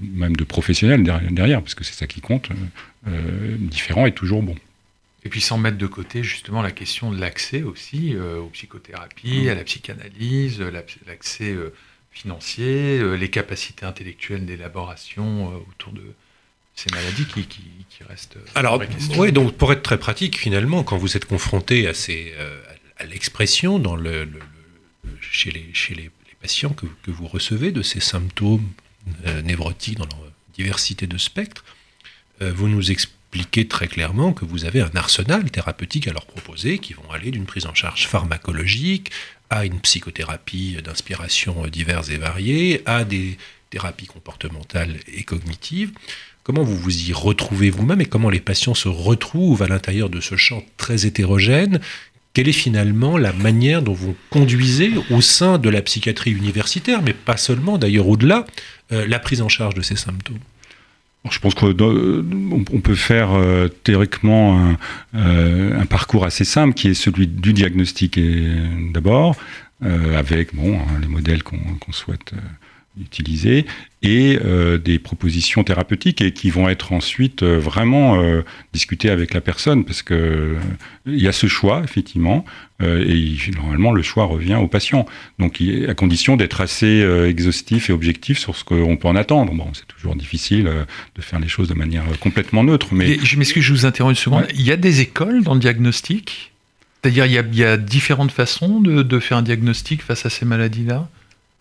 même 0.00 0.36
de 0.36 0.44
professionnels 0.44 1.02
derrière, 1.30 1.60
parce 1.60 1.74
que 1.74 1.84
c'est 1.84 1.94
ça 1.94 2.06
qui 2.06 2.20
compte, 2.20 2.50
euh, 2.50 2.54
euh, 3.08 3.56
différent 3.58 4.06
est 4.06 4.12
toujours 4.12 4.42
bon. 4.42 4.54
Et 5.24 5.28
puis 5.28 5.40
sans 5.40 5.58
mettre 5.58 5.78
de 5.78 5.86
côté 5.86 6.22
justement 6.22 6.62
la 6.62 6.70
question 6.70 7.10
de 7.10 7.20
l'accès 7.20 7.62
aussi 7.62 8.14
euh, 8.14 8.38
aux 8.38 8.48
psychothérapies, 8.48 9.46
mmh. 9.46 9.48
à 9.48 9.54
la 9.54 9.64
psychanalyse, 9.64 10.60
l'accès 11.06 11.54
financier, 12.12 13.16
les 13.16 13.28
capacités 13.28 13.84
intellectuelles 13.84 14.46
d'élaboration 14.46 15.52
autour 15.68 15.92
de 15.92 16.02
ces 16.74 16.90
maladies 16.94 17.26
qui, 17.26 17.46
qui, 17.46 18.04
restent. 18.08 18.38
Alors, 18.54 18.82
oui, 19.18 19.32
donc 19.32 19.54
pour 19.56 19.72
être 19.72 19.82
très 19.82 19.98
pratique, 19.98 20.38
finalement, 20.38 20.82
quand 20.84 20.96
vous 20.96 21.16
êtes 21.16 21.24
confronté 21.24 21.86
à 21.86 21.94
ces, 21.94 22.32
à 22.98 23.04
l'expression 23.04 23.78
dans 23.78 23.96
le, 23.96 24.28
chez, 25.20 25.50
les, 25.50 25.68
chez 25.74 25.94
les, 25.94 26.10
patients 26.40 26.70
que, 26.70 26.86
que, 27.02 27.10
vous 27.10 27.26
recevez 27.26 27.72
de 27.72 27.82
ces 27.82 28.00
symptômes 28.00 28.68
euh, 29.26 29.42
névrotiques 29.42 29.98
dans 29.98 30.06
leur 30.06 30.32
diversité 30.54 31.06
de 31.06 31.18
spectres. 31.18 31.64
Euh, 32.42 32.52
vous 32.54 32.68
nous 32.68 32.90
expliquez 32.90 33.68
très 33.68 33.88
clairement 33.88 34.32
que 34.32 34.44
vous 34.44 34.64
avez 34.64 34.80
un 34.80 34.90
arsenal 34.94 35.50
thérapeutique 35.50 36.08
à 36.08 36.12
leur 36.12 36.26
proposer 36.26 36.78
qui 36.78 36.94
vont 36.94 37.10
aller 37.10 37.30
d'une 37.30 37.46
prise 37.46 37.66
en 37.66 37.74
charge 37.74 38.06
pharmacologique 38.06 39.10
à 39.50 39.64
une 39.64 39.80
psychothérapie 39.80 40.78
d'inspiration 40.84 41.66
diverses 41.66 42.10
et 42.10 42.18
variées, 42.18 42.82
à 42.86 43.04
des 43.04 43.38
thérapies 43.70 44.06
comportementales 44.06 44.96
et 45.06 45.22
cognitives. 45.22 45.92
Comment 46.42 46.62
vous 46.62 46.76
vous 46.76 47.08
y 47.08 47.12
retrouvez 47.12 47.70
vous-même 47.70 48.00
et 48.00 48.06
comment 48.06 48.30
les 48.30 48.40
patients 48.40 48.74
se 48.74 48.88
retrouvent 48.88 49.62
à 49.62 49.68
l'intérieur 49.68 50.10
de 50.10 50.20
ce 50.20 50.36
champ 50.36 50.64
très 50.76 51.06
hétérogène 51.06 51.80
quelle 52.36 52.48
est 52.48 52.52
finalement 52.52 53.16
la 53.16 53.32
manière 53.32 53.80
dont 53.80 53.94
vous 53.94 54.14
conduisez 54.28 54.92
au 55.10 55.22
sein 55.22 55.56
de 55.56 55.70
la 55.70 55.80
psychiatrie 55.80 56.32
universitaire, 56.32 57.00
mais 57.00 57.14
pas 57.14 57.38
seulement, 57.38 57.78
d'ailleurs 57.78 58.06
au-delà, 58.06 58.44
euh, 58.92 59.06
la 59.08 59.18
prise 59.18 59.40
en 59.40 59.48
charge 59.48 59.72
de 59.72 59.80
ces 59.80 59.96
symptômes? 59.96 60.40
Je 61.30 61.38
pense 61.38 61.54
qu'on 61.54 62.80
peut 62.82 62.94
faire 62.94 63.32
euh, 63.32 63.68
théoriquement 63.68 64.76
euh, 65.14 65.80
un, 65.80 65.86
parcours 65.86 66.26
assez 66.26 66.44
simple 66.44 66.74
qui 66.74 66.88
est 66.88 66.94
celui 66.94 67.26
du 67.26 67.54
diagnostic 67.54 68.20
d'abord, 68.92 69.34
avec 69.80 70.50
hein, 70.52 70.76
les 71.00 71.08
modèles 71.08 71.42
qu'on 71.42 71.92
souhaite 71.92 72.32
utiliser 73.00 73.66
et 74.02 74.38
euh, 74.44 74.78
des 74.78 74.98
propositions 74.98 75.64
thérapeutiques 75.64 76.20
et 76.20 76.32
qui 76.32 76.50
vont 76.50 76.68
être 76.68 76.92
ensuite 76.92 77.42
euh, 77.42 77.58
vraiment 77.58 78.20
euh, 78.20 78.42
discutées 78.72 79.10
avec 79.10 79.34
la 79.34 79.40
personne 79.40 79.84
parce 79.84 80.02
que 80.02 80.56
il 81.06 81.20
y 81.20 81.28
a 81.28 81.32
ce 81.32 81.46
choix 81.46 81.82
effectivement 81.84 82.44
et 82.82 83.36
normalement 83.56 83.90
le 83.90 84.02
choix 84.02 84.24
revient 84.24 84.56
au 84.56 84.68
patient. 84.68 85.06
Donc 85.38 85.62
à 85.88 85.94
condition 85.94 86.36
d'être 86.36 86.60
assez 86.60 87.00
exhaustif 87.26 87.88
et 87.88 87.92
objectif 87.92 88.38
sur 88.38 88.54
ce 88.54 88.64
qu'on 88.64 88.98
peut 88.98 89.08
en 89.08 89.16
attendre. 89.16 89.54
Bon 89.54 89.68
c'est 89.72 89.86
toujours 89.86 90.14
difficile 90.14 90.70
de 91.14 91.22
faire 91.22 91.38
les 91.38 91.48
choses 91.48 91.68
de 91.68 91.74
manière 91.74 92.04
complètement 92.20 92.64
neutre 92.64 92.88
mais 92.92 93.18
je 93.22 93.38
m'excuse 93.38 93.62
je 93.62 93.72
vous 93.72 93.86
interromps 93.86 94.18
une 94.18 94.22
seconde. 94.22 94.46
Il 94.54 94.62
y 94.62 94.72
a 94.72 94.76
des 94.76 95.00
écoles 95.00 95.42
dans 95.42 95.54
le 95.54 95.60
diagnostic? 95.60 96.52
C'est-à-dire 97.02 97.26
il, 97.26 97.56
y 97.56 97.64
a 97.64 97.76
différentes 97.76 98.32
façons 98.32 98.80
de, 98.80 99.02
de 99.02 99.20
faire 99.20 99.38
un 99.38 99.42
diagnostic 99.42 100.02
face 100.02 100.26
à 100.26 100.30
ces 100.30 100.44
maladies 100.44 100.84
là 100.84 101.08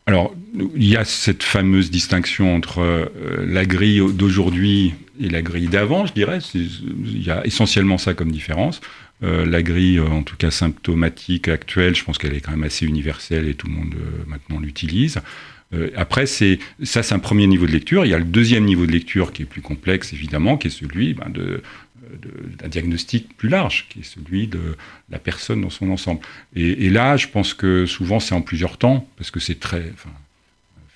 alors, 0.08 0.36
il 0.76 0.86
y 0.86 0.96
a 0.96 1.04
cette 1.04 1.41
fameuse 1.41 1.89
distinction 1.89 2.56
entre 2.56 2.80
euh, 2.80 3.08
la 3.48 3.65
grille 3.65 4.04
d'aujourd'hui 4.13 4.94
et 5.20 5.30
la 5.30 5.41
grille 5.41 5.68
d'avant, 5.68 6.06
je 6.06 6.13
dirais. 6.13 6.39
Il 6.54 7.24
y 7.24 7.32
a 7.32 7.44
essentiellement 7.46 7.98
ça 7.98 8.13
comme 8.13 8.32
différence. 8.32 8.82
Euh, 9.24 9.46
la 9.46 9.63
grille, 9.63 10.00
en 10.00 10.22
tout 10.22 10.36
cas 10.36 10.52
symptomatique 10.52 11.48
actuelle, 11.48 11.96
je 11.96 12.04
pense 12.04 12.20
qu'elle 12.20 12.36
est 12.36 12.41
quand 12.41 12.52
même 12.52 12.65
assez 12.65 12.86
universelle 12.86 13.48
et 13.48 13.56
tout 13.56 13.65
le 13.65 13.74
monde 13.74 13.96
euh, 13.96 14.24
maintenant 14.28 14.60
l'utilise. 14.60 15.20
après, 15.98 16.26
c'est 16.26 16.60
ça, 16.84 17.02
c'est 17.04 17.15
un 17.15 17.20
premier 17.20 17.48
niveau 17.48 17.65
de 17.65 17.72
lecture. 17.72 18.06
Il 18.06 18.12
y 18.12 18.13
a 18.13 18.20
le 18.20 18.24
deuxième 18.24 18.63
niveau 18.63 18.86
de 18.86 18.91
lecture 18.91 19.34
qui 19.34 19.41
est 19.41 19.46
plus 19.46 19.62
complexe, 19.62 20.13
évidemment, 20.13 20.56
qui 20.56 20.68
est 20.68 20.72
celui 20.72 21.15
ben, 21.15 21.30
de 21.30 21.62
d'un 22.60 22.68
diagnostic 22.68 23.36
plus 23.38 23.50
large, 23.50 23.88
qui 23.89 24.00
est 24.00 24.04
celui 24.04 24.48
de 24.48 24.78
la 25.10 25.20
personne 25.20 25.62
dans 25.62 25.70
son 25.70 25.89
ensemble. 25.89 26.22
Et, 26.56 26.89
là, 26.89 27.18
je 27.18 27.28
pense 27.28 27.54
que 27.54 27.86
souvent 27.86 28.20
c'est 28.20 28.36
en 28.36 28.41
plusieurs 28.41 28.78
temps, 28.78 29.08
parce 29.18 29.32
que 29.32 29.39
c'est 29.39 29.60
très. 29.60 29.91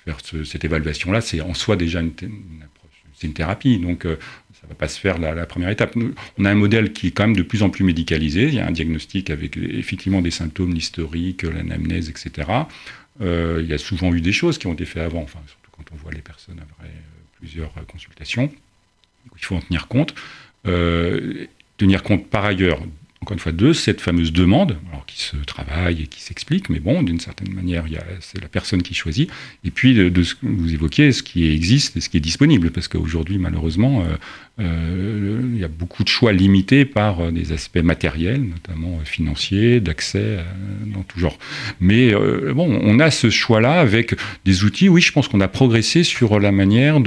Faire 0.04 0.18
cette 0.44 0.64
évaluation-là, 0.64 1.20
c'est 1.20 1.42
en 1.42 1.52
soi 1.52 1.76
déjà 1.76 2.00
une, 2.00 2.08
approche, 2.08 3.04
c'est 3.14 3.26
une 3.26 3.34
thérapie, 3.34 3.78
donc 3.78 4.06
euh, 4.06 4.16
ça 4.54 4.66
ne 4.66 4.68
va 4.70 4.74
pas 4.74 4.88
se 4.88 4.98
faire 4.98 5.18
la, 5.18 5.44
première 5.44 5.68
étape. 5.68 5.94
On 6.38 6.44
a 6.44 6.50
un 6.50 6.54
modèle 6.54 6.92
qui 6.94 7.08
est 7.08 7.10
quand 7.10 7.26
même 7.26 7.36
de 7.36 7.42
plus 7.42 7.62
en 7.62 7.68
plus 7.68 7.84
médicalisé. 7.84 8.48
Il 8.48 8.54
y 8.54 8.60
a 8.60 8.66
un 8.66 8.70
diagnostic 8.70 9.28
avec 9.28 9.58
effectivement 9.58 10.22
des 10.22 10.30
symptômes, 10.30 10.72
l'historique, 10.72 11.42
l'anamnèse, 11.42 12.08
etc. 12.08 12.48
Euh, 13.20 13.60
il 13.62 13.68
y 13.68 13.74
a 13.74 13.78
souvent 13.78 14.14
eu 14.14 14.22
des 14.22 14.32
choses 14.32 14.56
qui 14.56 14.66
ont 14.66 14.72
été 14.72 14.86
faites 14.86 15.02
avant, 15.02 15.22
enfin, 15.22 15.40
surtout 15.46 15.70
quand 15.72 15.84
on 15.92 15.96
voit 15.96 16.12
les 16.12 16.22
personnes 16.22 16.60
après 16.60 16.88
euh, 16.88 17.38
plusieurs 17.38 17.72
consultations. 17.86 18.50
il 19.36 19.44
faut 19.44 19.56
en 19.56 19.60
tenir 19.60 19.86
compte. 19.88 20.14
Euh, 20.66 21.46
tenir 21.78 22.02
compte 22.02 22.26
par 22.26 22.44
ailleurs, 22.44 22.82
encore 23.22 23.32
une 23.32 23.38
fois, 23.38 23.52
de 23.52 23.72
cette 23.72 24.02
fameuse 24.02 24.34
demande, 24.34 24.76
alors 24.90 25.06
qui 25.06 25.18
se 25.18 25.36
travaille 25.46 26.02
et 26.02 26.06
qui 26.06 26.20
s'explique, 26.20 26.68
mais 26.68 26.78
bon, 26.78 27.02
d'une 27.02 27.20
certaine 27.20 27.54
manière, 27.54 27.84
c'est 28.20 28.38
la 28.38 28.48
personne 28.48 28.82
qui 28.82 28.92
choisit, 28.92 29.30
et 29.64 29.70
puis 29.70 29.94
de, 29.94 30.22
ce 30.22 30.34
que 30.34 30.44
vous 30.46 30.74
évoquiez, 30.74 31.12
ce 31.12 31.22
qui 31.22 31.50
existe 31.50 31.96
et 31.96 32.00
ce 32.02 32.10
qui 32.10 32.18
est 32.18 32.20
disponible, 32.20 32.70
parce 32.70 32.86
qu'aujourd'hui, 32.86 33.38
malheureusement, 33.38 34.02
euh, 34.02 34.16
euh, 34.60 35.40
il 35.54 35.58
y 35.58 35.64
a 35.64 35.68
beaucoup 35.68 36.04
de 36.04 36.08
choix 36.08 36.34
limités 36.34 36.84
par 36.84 37.32
des 37.32 37.52
aspects 37.52 37.78
matériels, 37.78 38.42
notamment 38.42 39.00
financiers, 39.04 39.80
d'accès 39.80 40.38
dans 40.84 41.02
tout 41.02 41.18
genre. 41.18 41.38
Mais 41.80 42.12
bon, 42.52 42.78
on 42.82 43.00
a 43.00 43.10
ce 43.10 43.30
choix-là 43.30 43.80
avec 43.80 44.14
des 44.44 44.64
outils. 44.64 44.90
Oui, 44.90 45.00
je 45.00 45.12
pense 45.12 45.28
qu'on 45.28 45.40
a 45.40 45.48
progressé 45.48 46.04
sur 46.04 46.38
la 46.38 46.52
manière 46.52 47.00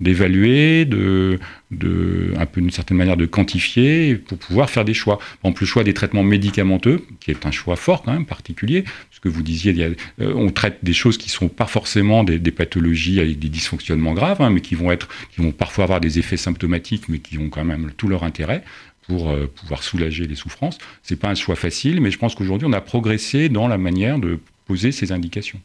d'évaluer, 0.00 0.86
de, 0.86 1.38
de 1.70 2.32
un 2.38 2.46
peu 2.46 2.60
d'une 2.60 2.70
certaine 2.70 2.96
manière 2.96 3.16
de 3.16 3.26
quantifier 3.26 4.14
pour 4.14 4.38
pouvoir 4.38 4.70
faire 4.70 4.84
des 4.84 4.94
choix. 4.94 5.18
Par 5.18 5.28
exemple, 5.44 5.62
le 5.62 5.66
choix 5.66 5.84
des 5.84 5.94
traitements 5.94 6.22
médicamenteux, 6.22 7.04
qui 7.20 7.30
est 7.30 7.44
un 7.46 7.50
choix 7.50 7.76
fort 7.76 8.02
quand 8.02 8.12
même, 8.12 8.24
particulier, 8.24 8.84
ce 9.10 9.20
que 9.20 9.28
vous 9.28 9.42
disiez, 9.42 9.74
a, 9.84 9.88
on 10.24 10.50
traite 10.50 10.78
des 10.82 10.94
choses 10.94 11.18
qui 11.18 11.28
sont 11.28 11.48
pas 11.48 11.66
forcément 11.66 12.24
des, 12.24 12.38
pathologies 12.50 13.20
avec 13.20 13.38
des 13.38 13.48
dysfonctionnements 13.48 14.14
graves, 14.14 14.40
hein, 14.40 14.50
mais 14.50 14.60
qui 14.60 14.74
vont 14.74 14.90
être, 14.90 15.08
qui 15.34 15.42
vont 15.42 15.52
parfois 15.52 15.84
avoir 15.84 16.00
des 16.00 16.18
effets 16.18 16.36
symptomatiques 16.36 17.08
mais 17.08 17.18
qui 17.18 17.38
ont 17.38 17.50
quand 17.50 17.64
même 17.64 17.92
tout 17.96 18.08
leur 18.08 18.24
intérêt 18.24 18.62
pour 19.06 19.30
euh, 19.30 19.46
pouvoir 19.46 19.82
soulager 19.82 20.26
les 20.26 20.34
souffrances. 20.34 20.78
C'est 21.02 21.16
pas 21.16 21.28
un 21.28 21.34
choix 21.34 21.56
facile, 21.56 22.00
mais 22.00 22.10
je 22.10 22.18
pense 22.18 22.34
qu'aujourd'hui, 22.34 22.68
on 22.68 22.72
a 22.72 22.80
progressé 22.80 23.48
dans 23.48 23.68
la 23.68 23.78
manière 23.78 24.18
de 24.18 24.38
poser 24.66 24.92
ces 24.92 25.12
indications. 25.12 25.60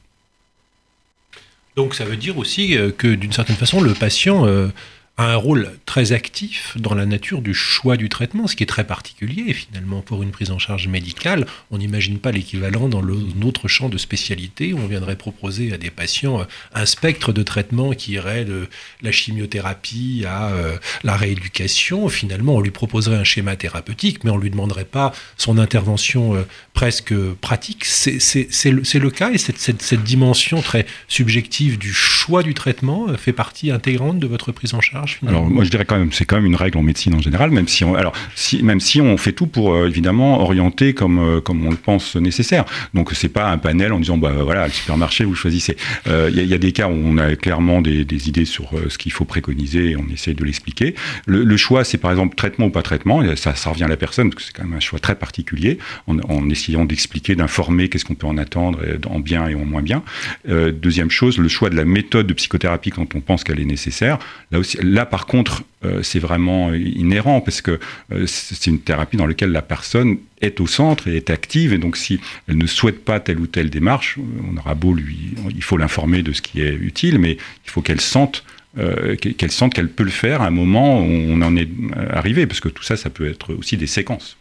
Donc 1.75 1.95
ça 1.95 2.05
veut 2.05 2.17
dire 2.17 2.37
aussi 2.37 2.77
euh, 2.77 2.91
que 2.91 3.07
d'une 3.07 3.31
certaine 3.31 3.55
façon, 3.55 3.81
le 3.81 3.93
patient 3.93 4.45
euh, 4.45 4.69
a 5.17 5.25
un 5.25 5.35
rôle 5.35 5.69
très 5.85 6.11
actif 6.11 6.75
dans 6.79 6.95
la 6.95 7.05
nature 7.05 7.43
du 7.43 7.53
choix 7.53 7.97
du 7.97 8.09
traitement, 8.09 8.47
ce 8.47 8.55
qui 8.55 8.63
est 8.63 8.67
très 8.67 8.83
particulier 8.83 9.53
finalement 9.53 10.01
pour 10.01 10.23
une 10.23 10.31
prise 10.31 10.49
en 10.49 10.57
charge 10.57 10.87
médicale. 10.87 11.45
On 11.69 11.77
n'imagine 11.77 12.17
pas 12.17 12.31
l'équivalent 12.31 12.89
dans 12.89 13.03
notre 13.35 13.67
champ 13.67 13.89
de 13.89 13.99
spécialité 13.99 14.73
où 14.73 14.79
on 14.79 14.87
viendrait 14.87 15.15
proposer 15.15 15.71
à 15.71 15.77
des 15.77 15.91
patients 15.91 16.41
euh, 16.41 16.45
un 16.73 16.87
spectre 16.87 17.31
de 17.31 17.43
traitement 17.43 17.91
qui 17.91 18.13
irait 18.13 18.43
de 18.43 18.67
la 19.03 19.11
chimiothérapie 19.11 20.25
à 20.27 20.49
euh, 20.49 20.77
la 21.03 21.15
rééducation. 21.15 22.09
Finalement, 22.09 22.55
on 22.55 22.61
lui 22.61 22.71
proposerait 22.71 23.17
un 23.17 23.23
schéma 23.23 23.55
thérapeutique, 23.55 24.23
mais 24.23 24.31
on 24.31 24.37
ne 24.37 24.41
lui 24.41 24.49
demanderait 24.49 24.83
pas 24.83 25.13
son 25.37 25.59
intervention 25.59 26.35
euh, 26.35 26.41
presque 26.73 27.13
pratique. 27.39 27.85
C'est 27.85 28.71
le, 28.71 29.09
cas 29.11 29.31
et 29.31 29.37
cette 29.37 30.03
dimension 30.03 30.63
très 30.63 30.87
subjective 31.07 31.77
du 31.77 31.93
choix 31.93 32.41
du 32.41 32.55
traitement 32.55 33.15
fait 33.15 33.33
partie 33.33 33.69
intégrante 33.69 34.17
de 34.17 34.25
votre 34.25 34.51
prise 34.51 34.73
en 34.73 34.81
charge? 34.81 35.02
Alors 35.27 35.45
moi 35.45 35.63
je 35.63 35.69
dirais 35.69 35.85
quand 35.85 35.97
même, 35.97 36.11
c'est 36.11 36.25
quand 36.25 36.35
même 36.35 36.45
une 36.45 36.55
règle 36.55 36.77
en 36.77 36.81
médecine 36.81 37.13
en 37.13 37.19
général, 37.19 37.51
même 37.51 37.67
si 37.67 37.83
on, 37.83 37.95
alors 37.95 38.13
si, 38.35 38.63
même 38.63 38.79
si 38.79 39.01
on 39.01 39.17
fait 39.17 39.31
tout 39.31 39.47
pour 39.47 39.73
euh, 39.73 39.87
évidemment 39.87 40.41
orienter 40.41 40.93
comme 40.93 41.19
euh, 41.19 41.41
comme 41.41 41.65
on 41.65 41.71
le 41.71 41.77
pense 41.77 42.15
nécessaire. 42.15 42.65
Donc 42.93 43.11
c'est 43.13 43.29
pas 43.29 43.49
un 43.49 43.57
panel 43.57 43.93
en 43.93 43.99
disant 43.99 44.17
bah 44.17 44.31
voilà 44.43 44.65
le 44.65 44.71
supermarché 44.71 45.25
vous 45.25 45.35
choisissez. 45.35 45.77
Il 46.05 46.45
y, 46.45 46.53
a 46.53 46.57
des 46.57 46.71
cas 46.71 46.87
où 46.87 46.93
on 46.93 47.17
a 47.17 47.35
clairement 47.35 47.81
des, 47.81 48.05
des 48.05 48.27
idées 48.29 48.45
sur 48.45 48.71
ce 48.89 48.97
qu'il 48.97 49.11
faut 49.11 49.25
préconiser 49.25 49.91
et 49.91 49.97
on 49.97 50.05
essaie 50.13 50.33
de 50.33 50.43
l'expliquer. 50.43 50.95
Le, 51.25 51.57
choix 51.57 51.83
c'est 51.83 51.97
par 51.97 52.11
exemple 52.11 52.35
traitement 52.35 52.67
ou 52.67 52.69
pas 52.69 52.81
traitement, 52.81 53.21
ça, 53.35 53.53
revient 53.69 53.83
à 53.83 53.87
la 53.87 53.97
personne 53.97 54.29
parce 54.29 54.43
que 54.43 54.47
c'est 54.47 54.55
quand 54.55 54.67
même 54.67 54.77
un 54.77 54.79
choix 54.79 54.99
très 54.99 55.15
particulier 55.15 55.77
en, 56.07 56.17
en 56.29 56.49
essayant 56.49 56.85
d'expliquer, 56.85 57.35
d'informer 57.35 57.89
qu'est-ce 57.89 58.05
qu'on 58.05 58.15
peut 58.15 58.27
en 58.27 58.37
attendre 58.37 58.79
en 59.09 59.19
bien 59.19 59.47
et 59.47 59.55
en 59.55 59.65
moins 59.65 59.81
bien. 59.81 60.03
Euh, 60.49 60.71
deuxième 60.71 61.09
chose, 61.09 61.37
le 61.37 61.47
choix 61.47 61.69
de 61.69 61.75
la 61.75 61.85
méthode 61.85 62.27
de 62.27 62.33
psychothérapie 62.33 62.91
quand 62.91 63.15
on 63.15 63.21
pense 63.21 63.43
qu'elle 63.43 63.59
est 63.59 63.65
nécessaire. 63.65 64.19
Là, 64.51 64.59
aussi, 64.59 64.77
là 64.93 65.05
par 65.05 65.25
contre, 65.25 65.63
euh, 65.83 66.03
c'est 66.03 66.19
vraiment 66.19 66.73
inhérent 66.73 67.41
parce 67.41 67.61
que 67.61 67.79
euh, 68.11 68.25
c'est 68.27 68.67
une 68.67 68.79
thérapie 68.79 69.17
dans 69.17 69.25
laquelle 69.25 69.51
la 69.51 69.61
personne 69.61 70.17
est 70.41 70.61
au 70.61 70.67
centre 70.67 71.07
et 71.07 71.17
est 71.17 71.29
active. 71.29 71.73
Et 71.73 71.77
donc, 71.77 71.97
si 71.97 72.19
elle 72.47 72.57
ne 72.57 72.67
souhaite 72.67 73.03
pas 73.03 73.19
telle 73.19 73.39
ou 73.39 73.47
telle 73.47 73.69
démarche, 73.69 74.19
on 74.19 74.57
aura 74.57 74.75
beau 74.75 74.93
lui, 74.93 75.33
il 75.49 75.63
faut 75.63 75.77
l'informer 75.77 76.21
de 76.21 76.31
ce 76.31 76.41
qui 76.41 76.61
est 76.61 76.73
utile, 76.73 77.17
mais 77.17 77.33
il 77.65 77.69
faut 77.69 77.81
qu'elle 77.81 78.01
sente 78.01 78.43
euh, 78.77 79.15
qu'elle 79.15 79.51
sente 79.51 79.73
qu'elle 79.73 79.89
peut 79.89 80.03
le 80.03 80.09
faire 80.09 80.41
à 80.41 80.47
un 80.47 80.51
moment 80.51 80.99
où 80.99 81.07
on 81.07 81.41
en 81.43 81.55
est 81.55 81.69
arrivé, 82.11 82.47
parce 82.47 82.59
que 82.59 82.69
tout 82.69 82.83
ça, 82.83 82.97
ça 82.97 83.09
peut 83.09 83.27
être 83.27 83.53
aussi 83.53 83.77
des 83.77 83.87
séquences. 83.87 84.37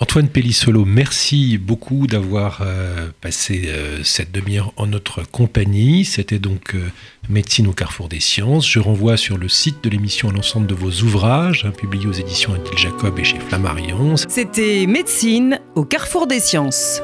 Antoine 0.00 0.28
Pellissolo, 0.28 0.84
merci 0.84 1.58
beaucoup 1.58 2.06
d'avoir 2.06 2.60
euh, 2.62 3.08
passé 3.20 3.64
euh, 3.66 4.04
cette 4.04 4.30
demi-heure 4.30 4.72
en 4.76 4.86
notre 4.86 5.28
compagnie. 5.28 6.04
C'était 6.04 6.38
donc 6.38 6.76
euh, 6.76 6.88
Médecine 7.28 7.66
au 7.66 7.72
carrefour 7.72 8.08
des 8.08 8.20
sciences. 8.20 8.68
Je 8.70 8.78
renvoie 8.78 9.16
sur 9.16 9.38
le 9.38 9.48
site 9.48 9.82
de 9.82 9.90
l'émission 9.90 10.30
l'ensemble 10.30 10.68
de 10.68 10.74
vos 10.74 11.02
ouvrages, 11.02 11.64
hein, 11.66 11.72
publiés 11.72 12.06
aux 12.06 12.12
éditions 12.12 12.54
Adil 12.54 12.78
Jacob 12.78 13.18
et 13.18 13.24
chez 13.24 13.40
Flammarion. 13.40 14.16
C'était 14.16 14.86
Médecine 14.86 15.58
au 15.74 15.84
carrefour 15.84 16.28
des 16.28 16.38
sciences. 16.38 17.02